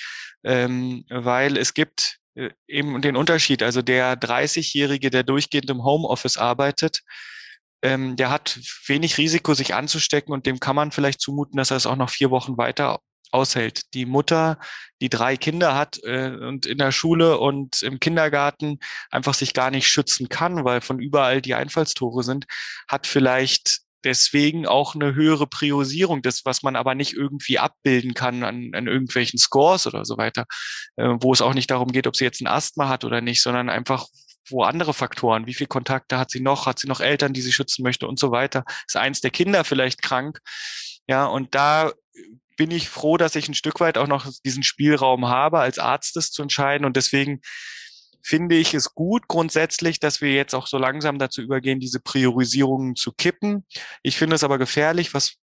ähm, 0.44 1.06
weil 1.10 1.58
es 1.58 1.74
gibt 1.74 2.18
äh, 2.36 2.50
eben 2.68 3.02
den 3.02 3.18
Unterschied. 3.18 3.62
Also 3.62 3.82
der 3.82 4.20
30-Jährige, 4.20 5.10
der 5.10 5.24
durchgehend 5.24 5.70
im 5.70 5.84
Homeoffice 5.84 6.38
arbeitet, 6.38 7.02
ähm, 7.82 8.16
der 8.16 8.30
hat 8.30 8.60
wenig 8.88 9.18
Risiko, 9.18 9.54
sich 9.54 9.76
anzustecken 9.76 10.34
und 10.34 10.46
dem 10.46 10.60
kann 10.60 10.76
man 10.76 10.92
vielleicht 10.92 11.22
zumuten, 11.22 11.58
dass 11.58 11.72
er 11.72 11.78
es 11.78 11.86
auch 11.86 11.96
noch 11.98 12.10
vier 12.10 12.32
Wochen 12.32 12.58
weiter 12.58 13.00
aushält. 13.32 13.94
Die 13.94 14.06
Mutter, 14.06 14.58
die 15.02 15.10
drei 15.10 15.38
Kinder 15.38 15.76
hat 15.76 16.00
äh, 16.04 16.32
und 16.32 16.66
in 16.66 16.78
der 16.78 16.92
Schule 16.92 17.38
und 17.40 17.82
im 17.84 18.00
Kindergarten 18.00 18.80
einfach 19.12 19.34
sich 19.34 19.54
gar 19.54 19.70
nicht 19.70 19.88
schützen 19.88 20.30
kann, 20.30 20.64
weil 20.66 20.82
von 20.82 21.00
überall 21.00 21.42
die 21.42 21.56
Einfallstore 21.56 22.24
sind, 22.24 22.46
hat 22.88 23.06
vielleicht 23.06 23.82
deswegen 24.04 24.66
auch 24.66 24.96
eine 24.96 25.16
höhere 25.16 25.48
Priorisierung, 25.48 26.22
das, 26.22 26.46
was 26.46 26.64
man 26.64 26.76
aber 26.76 26.96
nicht 26.96 27.14
irgendwie 27.14 27.60
abbilden 27.60 28.14
kann 28.14 28.44
an, 28.44 28.72
an 28.74 28.88
irgendwelchen 28.88 29.40
Scores 29.40 29.88
oder 29.88 30.06
so 30.06 30.18
weiter, 30.18 30.46
äh, 30.98 31.16
wo 31.22 31.34
es 31.34 31.42
auch 31.42 31.54
nicht 31.54 31.72
darum 31.72 31.92
geht, 31.92 32.08
ob 32.08 32.16
sie 32.16 32.24
jetzt 32.24 32.42
ein 32.42 32.48
Asthma 32.48 32.88
hat 32.88 33.04
oder 33.04 33.22
nicht, 33.22 33.42
sondern 33.42 33.70
einfach, 33.70 34.08
wo 34.50 34.64
andere 34.64 34.94
Faktoren, 34.94 35.48
wie 35.48 35.54
viel 35.54 35.68
Kontakte 35.68 36.18
hat 36.18 36.32
sie 36.32 36.42
noch, 36.42 36.66
hat 36.66 36.80
sie 36.80 36.88
noch 36.88 37.02
Eltern, 37.02 37.34
die 37.34 37.42
sie 37.42 37.52
schützen 37.52 37.84
möchte 37.84 38.08
und 38.08 38.20
so 38.20 38.32
weiter. 38.32 38.64
Ist 38.88 38.98
eins 38.98 39.22
der 39.22 39.32
Kinder 39.32 39.64
vielleicht 39.64 40.02
krank? 40.02 40.40
Ja, 41.08 41.26
und 41.26 41.56
da 41.56 41.92
bin 42.58 42.72
ich 42.72 42.90
froh, 42.90 43.18
dass 43.18 43.36
ich 43.36 43.48
ein 43.48 43.54
Stück 43.54 43.80
weit 43.80 43.98
auch 43.98 44.08
noch 44.08 44.30
diesen 44.44 44.64
Spielraum 44.64 45.28
habe, 45.28 45.60
als 45.60 45.80
Arzt 45.80 46.16
das 46.16 46.32
zu 46.32 46.42
entscheiden. 46.42 46.86
Und 46.86 46.98
deswegen 46.98 47.42
finde 48.22 48.56
ich 48.56 48.74
es 48.74 48.94
gut 48.94 49.28
grundsätzlich, 49.28 50.00
dass 50.00 50.22
wir 50.22 50.34
jetzt 50.34 50.54
auch 50.54 50.68
so 50.68 50.78
langsam 50.78 51.20
dazu 51.20 51.42
übergehen, 51.42 51.80
diese 51.80 52.00
Priorisierungen 52.00 52.96
zu 52.96 53.12
kippen. 53.12 53.66
Ich 54.04 54.18
finde 54.18 54.36
es 54.36 54.44
aber 54.44 54.58
gefährlich, 54.58 55.14
was 55.14 55.36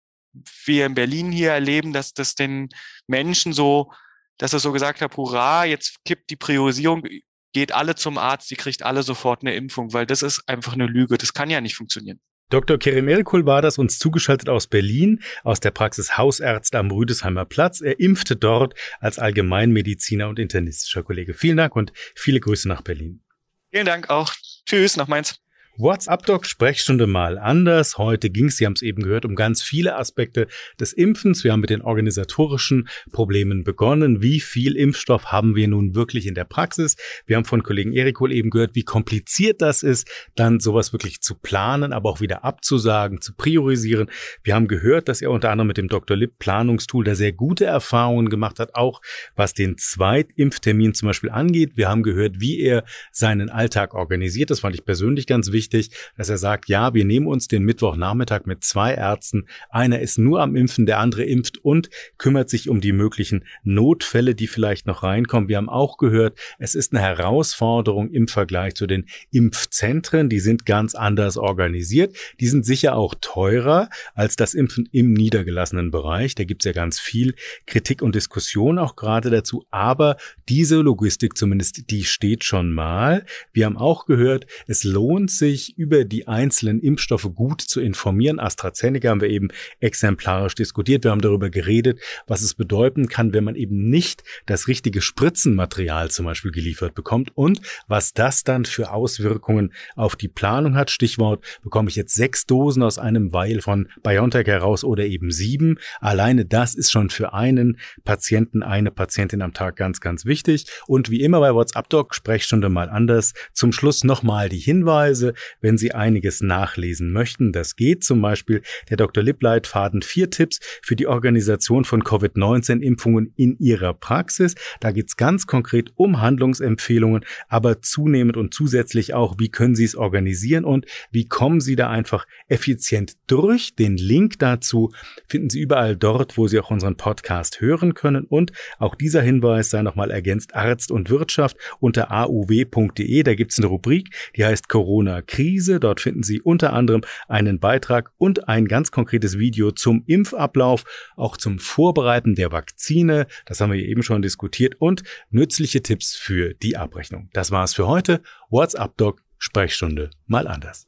wir 0.65 0.87
in 0.87 0.95
Berlin 0.95 1.31
hier 1.31 1.53
erleben, 1.53 1.93
dass 1.93 2.13
das 2.13 2.35
den 2.35 2.69
Menschen 3.07 3.53
so, 3.53 3.93
dass 4.39 4.53
er 4.53 4.59
so 4.59 4.73
gesagt 4.73 5.01
hat, 5.01 5.17
hurra, 5.17 5.65
jetzt 5.65 5.97
kippt 6.05 6.31
die 6.31 6.37
Priorisierung, 6.37 7.05
geht 7.53 7.73
alle 7.73 7.95
zum 7.95 8.19
Arzt, 8.19 8.51
die 8.51 8.57
kriegt 8.57 8.83
alle 8.83 9.03
sofort 9.03 9.43
eine 9.43 9.55
Impfung, 9.55 9.93
weil 9.93 10.07
das 10.07 10.23
ist 10.23 10.49
einfach 10.49 10.73
eine 10.73 10.87
Lüge. 10.87 11.17
Das 11.19 11.33
kann 11.33 11.51
ja 11.51 11.61
nicht 11.61 11.77
funktionieren. 11.77 12.21
Dr. 12.51 12.79
Kerem 12.79 13.09
Erikul 13.09 13.47
war 13.47 13.63
das 13.63 13.79
uns 13.79 13.99
zugeschaltet 13.99 14.49
aus 14.49 14.67
Berlin, 14.67 15.23
aus 15.43 15.61
der 15.61 15.71
Praxis 15.71 16.17
Hausärzte 16.19 16.79
am 16.79 16.91
Rüdesheimer 16.91 17.45
Platz. 17.45 17.81
Er 17.81 17.99
impfte 17.99 18.37
dort 18.37 18.75
als 19.01 19.19
Allgemeinmediziner 19.19 20.29
und 20.29 20.39
internistischer 20.39 21.03
Kollege. 21.03 21.35
Vielen 21.35 21.57
Dank 21.57 21.75
und 21.75 21.93
viele 22.15 22.41
Grüße 22.41 22.69
nach 22.69 22.83
Berlin. 22.83 23.23
Vielen 23.71 23.87
Dank 23.87 24.11
auch. 24.11 24.33
Tschüss 24.67 24.97
nach 24.97 25.09
Mainz. 25.09 25.44
WhatsApp-Doc 25.77 26.47
Sprechstunde 26.47 27.09
mal 27.09 27.37
anders. 27.37 27.99
Heute 27.99 28.31
ging 28.31 28.47
es, 28.47 28.59
Sie 28.59 28.67
haben 28.67 28.75
es 28.75 28.83
eben 28.83 29.03
gehört, 29.03 29.25
um 29.25 29.35
ganz 29.35 29.61
viele 29.61 29.97
Aspekte 29.97 30.47
des 30.79 30.93
Impfens. 30.93 31.43
Wir 31.43 31.51
haben 31.51 31.61
mit 31.61 31.71
den 31.71 31.83
organisatorischen 31.83 32.89
Problemen 33.11 33.65
begonnen. 33.65 34.23
Wie 34.23 34.39
viel 34.39 34.77
Impfstoff 34.77 35.33
haben 35.33 35.57
wir 35.57 35.67
nun 35.67 35.97
wirklich 35.97 36.29
in 36.29 36.37
der 36.37 36.45
Praxis? 36.45 36.97
Wir 37.27 37.37
haben 37.37 37.45
von 37.45 37.65
Kollegen 37.65 37.93
Erikol 37.93 38.31
eben 38.31 38.51
gehört, 38.51 38.77
wie 38.77 38.85
kompliziert 38.85 39.63
das 39.63 39.83
ist, 39.83 40.09
dann 40.37 40.61
sowas 40.61 40.93
wirklich 40.93 41.21
zu 41.21 41.35
planen, 41.35 41.93
aber 41.93 42.09
auch 42.09 42.21
wieder 42.21 42.45
abzusagen, 42.45 43.21
zu 43.21 43.35
priorisieren. 43.35 44.09
Wir 44.45 44.55
haben 44.55 44.69
gehört, 44.69 45.09
dass 45.09 45.23
er 45.23 45.33
unter 45.33 45.51
anderem 45.51 45.67
mit 45.67 45.77
dem 45.77 45.89
Dr. 45.89 46.17
Lipp 46.17 46.39
Planungstool 46.39 47.03
da 47.03 47.17
sehr 47.17 47.33
gute 47.33 47.65
Erfahrungen 47.65 48.29
gemacht 48.29 48.61
hat, 48.61 48.77
auch 48.77 49.01
was 49.35 49.55
den 49.55 49.77
Zweitimpftermin 49.77 50.95
zum 50.95 51.09
Beispiel 51.09 51.31
angeht. 51.31 51.73
Wir 51.75 51.89
haben 51.89 52.05
gehört, 52.05 52.41
wie 52.41 52.61
er 52.61 52.85
seinen 53.11 53.51
Alltag 53.51 53.95
organisiert. 53.95 54.51
Das 54.51 54.61
fand 54.61 54.77
ich 54.77 54.85
persönlich 54.85 55.27
ganz 55.27 55.51
wichtig 55.51 55.64
wichtig, 55.65 55.91
dass 56.17 56.29
er 56.29 56.37
sagt, 56.39 56.69
ja, 56.69 56.93
wir 56.93 57.05
nehmen 57.05 57.27
uns 57.27 57.49
den 57.49 57.63
Mittwochnachmittag 57.65 58.43
mit 58.45 58.65
zwei 58.65 58.93
Ärzten. 58.95 59.47
Einer 59.71 60.01
ist 60.01 60.19
nur 60.19 60.43
am 60.43 60.57
Impfen, 60.57 60.85
der 60.85 60.99
andere 60.99 61.25
impft 61.25 61.59
und 61.59 61.89
kümmert 62.19 62.51
sich 62.51 62.69
um 62.69 62.81
die 62.81 62.93
möglichen 62.93 63.45
Notfälle, 63.63 64.35
die 64.35 64.47
vielleicht 64.47 64.87
noch 64.87 65.03
reinkommen. 65.03 65.49
Wir 65.49 65.57
haben 65.57 65.71
auch 65.71 65.97
gehört, 65.97 66.39
es 66.59 66.75
ist 66.75 66.93
eine 66.93 67.01
Herausforderung 67.01 68.11
im 68.11 68.29
Vergleich 68.29 68.75
zu 68.75 68.87
den 68.87 69.07
Impfzentren. 69.31 70.29
Die 70.29 70.41
sind 70.41 70.67
ganz 70.67 70.95
anders 70.95 71.39
organisiert. 71.39 72.15
Die 72.41 72.49
sind 72.49 72.67
sicher 72.67 72.97
auch 72.97 73.15
teurer 73.21 73.89
als 74.15 74.37
das 74.37 74.53
Impfen 74.53 74.89
im 74.93 75.15
niedergelassenen 75.15 75.91
Bereich. 75.91 76.35
Da 76.35 76.45
gibt 76.45 76.63
es 76.63 76.67
ja 76.67 76.73
ganz 76.73 77.01
viel 77.01 77.35
Kritik 77.67 78.03
und 78.03 78.15
Diskussion 78.15 78.79
auch 78.79 78.97
gerade 78.97 79.31
dazu. 79.31 79.65
Aber 79.71 80.17
diese 80.49 80.77
Logistik 80.77 81.39
zumindest, 81.39 81.91
die 81.91 82.05
steht 82.05 82.45
schon 82.45 82.73
mal. 82.73 83.25
Wir 83.53 83.65
haben 83.65 83.79
auch 83.79 84.05
gehört, 84.05 84.47
es 84.67 84.85
lohnt 84.85 85.31
sich, 85.31 85.54
sich 85.55 85.79
über 85.79 86.05
die 86.05 86.27
einzelnen 86.27 86.81
Impfstoffe 86.81 87.31
gut 87.35 87.61
zu 87.61 87.81
informieren. 87.81 88.41
AstraZeneca 88.41 89.09
haben 89.09 89.21
wir 89.21 89.29
eben 89.29 89.49
exemplarisch 89.81 90.55
diskutiert. 90.55 91.05
Wir 91.05 91.13
haben 91.13 91.21
darüber 91.21 91.49
geredet, 91.51 92.01
was 92.27 92.43
es 92.43 92.55
bedeuten 92.55 93.09
kann, 93.09 93.33
wenn 93.33 93.45
man 93.45 93.55
eben 93.55 93.89
nicht 93.89 94.25
das 94.47 94.67
richtige 94.69 95.01
Spritzenmaterial 95.01 96.11
zum 96.11 96.27
Beispiel 96.27 96.51
geliefert 96.51 96.95
bekommt 96.95 97.31
und 97.37 97.61
was 97.87 98.15
das 98.15 98.43
dann 98.43 98.65
für 98.65 98.91
Auswirkungen 98.91 99.73
auf 99.95 100.17
die 100.17 100.29
Planung 100.29 100.75
hat. 100.75 100.91
Stichwort, 100.91 101.45
bekomme 101.63 101.89
ich 101.89 101.97
jetzt 101.97 102.15
sechs 102.15 102.47
Dosen 102.47 102.83
aus 102.83 102.99
einem 102.99 103.33
Weil 103.33 103.61
von 103.61 103.89
BioNTech 104.03 104.47
heraus 104.47 104.83
oder 104.83 105.05
eben 105.05 105.31
sieben. 105.31 105.79
Alleine 106.01 106.45
das 106.45 106.75
ist 106.75 106.91
schon 106.91 107.11
für 107.11 107.33
einen 107.33 107.79
Patienten, 108.05 108.63
eine 108.63 108.91
Patientin 108.91 109.43
am 109.43 109.55
Tag 109.55 109.77
ganz, 109.77 110.01
ganz 110.01 110.25
wichtig. 110.25 110.67
Und 110.87 111.11
wie 111.11 111.21
immer 111.21 111.41
bei 111.41 111.55
WhatsApp 111.55 111.89
Doc, 111.89 112.15
Sprechstunde 112.15 112.69
mal 112.69 112.89
anders. 112.89 113.35
Zum 113.53 113.73
Schluss 113.73 114.05
nochmal 114.05 114.49
die 114.49 114.59
Hinweise 114.59 115.35
wenn 115.61 115.79
Sie 115.79 115.93
einiges 115.93 116.41
nachlesen 116.41 117.13
möchten. 117.13 117.53
Das 117.53 117.77
geht 117.77 118.05
zum 118.05 118.21
Beispiel 118.21 118.63
der 118.91 118.97
Dr. 118.97 119.23
Lipp-Leitfaden 119.23 120.03
vier 120.03 120.31
Tipps 120.31 120.61
für 120.83 120.97
die 120.97 121.07
Organisation 121.07 121.85
von 121.85 122.05
Covid-19-Impfungen 122.05 123.33
in 123.37 123.57
Ihrer 123.59 123.95
Praxis. 123.95 124.55
Da 124.81 124.93
geht 124.93 125.09
es 125.09 125.17
ganz 125.17 125.47
konkret 125.47 125.93
um 125.97 126.21
Handlungsempfehlungen, 126.21 127.25
aber 127.49 127.83
zunehmend 127.83 128.37
und 128.37 128.55
zusätzlich 128.55 129.15
auch, 129.15 129.37
wie 129.39 129.49
können 129.49 129.75
Sie 129.75 129.85
es 129.85 129.97
organisieren 129.97 130.65
und 130.65 130.87
wie 131.11 131.27
kommen 131.27 131.61
Sie 131.61 131.77
da 131.77 131.91
einfach 131.91 132.27
effizient 132.49 133.15
durch. 133.27 133.75
Den 133.75 133.97
Link 133.97 134.39
dazu 134.39 134.93
finden 135.27 135.51
Sie 135.51 135.61
überall 135.61 135.97
dort, 135.97 136.37
wo 136.37 136.49
Sie 136.49 136.59
auch 136.59 136.71
unseren 136.71 136.97
Podcast 136.97 137.61
hören 137.61 137.95
können. 137.95 138.25
Und 138.25 138.53
auch 138.79 138.95
dieser 138.95 139.23
Hinweis 139.23 139.71
sei 139.71 139.83
nochmal 139.83 140.11
ergänzt, 140.11 140.55
Arzt 140.55 140.91
und 140.91 141.11
Wirtschaft 141.11 141.57
unter 141.81 142.11
auw.de. 142.11 143.23
Da 143.23 143.35
gibt 143.35 143.53
es 143.53 143.59
eine 143.59 143.67
Rubrik, 143.67 144.11
die 144.37 144.45
heißt 144.45 144.69
Corona 144.69 145.23
Krise. 145.35 145.81
Dort 145.81 146.01
finden 146.01 146.23
Sie 146.23 146.41
unter 146.41 146.73
anderem 146.73 147.03
einen 147.27 147.59
Beitrag 147.59 148.13
und 148.19 148.49
ein 148.49 148.67
ganz 148.67 148.93
konkretes 148.93 149.37
Video 149.37 149.73
zum 149.73 150.05
Impfablauf, 150.07 150.85
auch 151.17 151.37
zum 151.37 151.59
Vorbereiten 151.59 152.37
der 152.37 152.53
Vakzine. 152.53 153.27
Das 153.45 153.61
haben 153.61 153.73
wir 153.73 153.85
eben 153.85 154.05
schon 154.05 154.23
diskutiert 154.23 154.77
und 154.79 155.03
nützliche 155.31 155.83
Tipps 155.83 156.15
für 156.15 156.55
die 156.55 156.77
Abrechnung. 156.77 157.31
Das 157.33 157.51
war's 157.51 157.75
für 157.75 157.89
heute. 157.89 158.23
WhatsApp 158.49 158.97
Doc 158.97 159.23
Sprechstunde 159.39 160.11
mal 160.27 160.47
anders. 160.47 160.87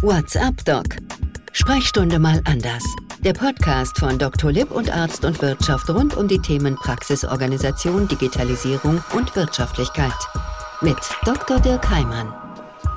WhatsApp 0.00 0.64
Doc 0.64 0.86
Sprechstunde 1.52 2.18
mal 2.18 2.40
anders. 2.44 2.84
Der 3.24 3.34
Podcast 3.34 3.98
von 3.98 4.18
Dr. 4.18 4.52
Lipp 4.52 4.70
und 4.70 4.90
Arzt 4.90 5.26
und 5.26 5.42
Wirtschaft 5.42 5.90
rund 5.90 6.16
um 6.16 6.28
die 6.28 6.38
Themen 6.38 6.76
Praxisorganisation, 6.76 8.08
Digitalisierung 8.08 9.02
und 9.12 9.36
Wirtschaftlichkeit. 9.36 10.12
Mit 10.80 10.98
Dr. 11.24 11.60
Dirk 11.60 11.90
Heimann. 11.90 12.47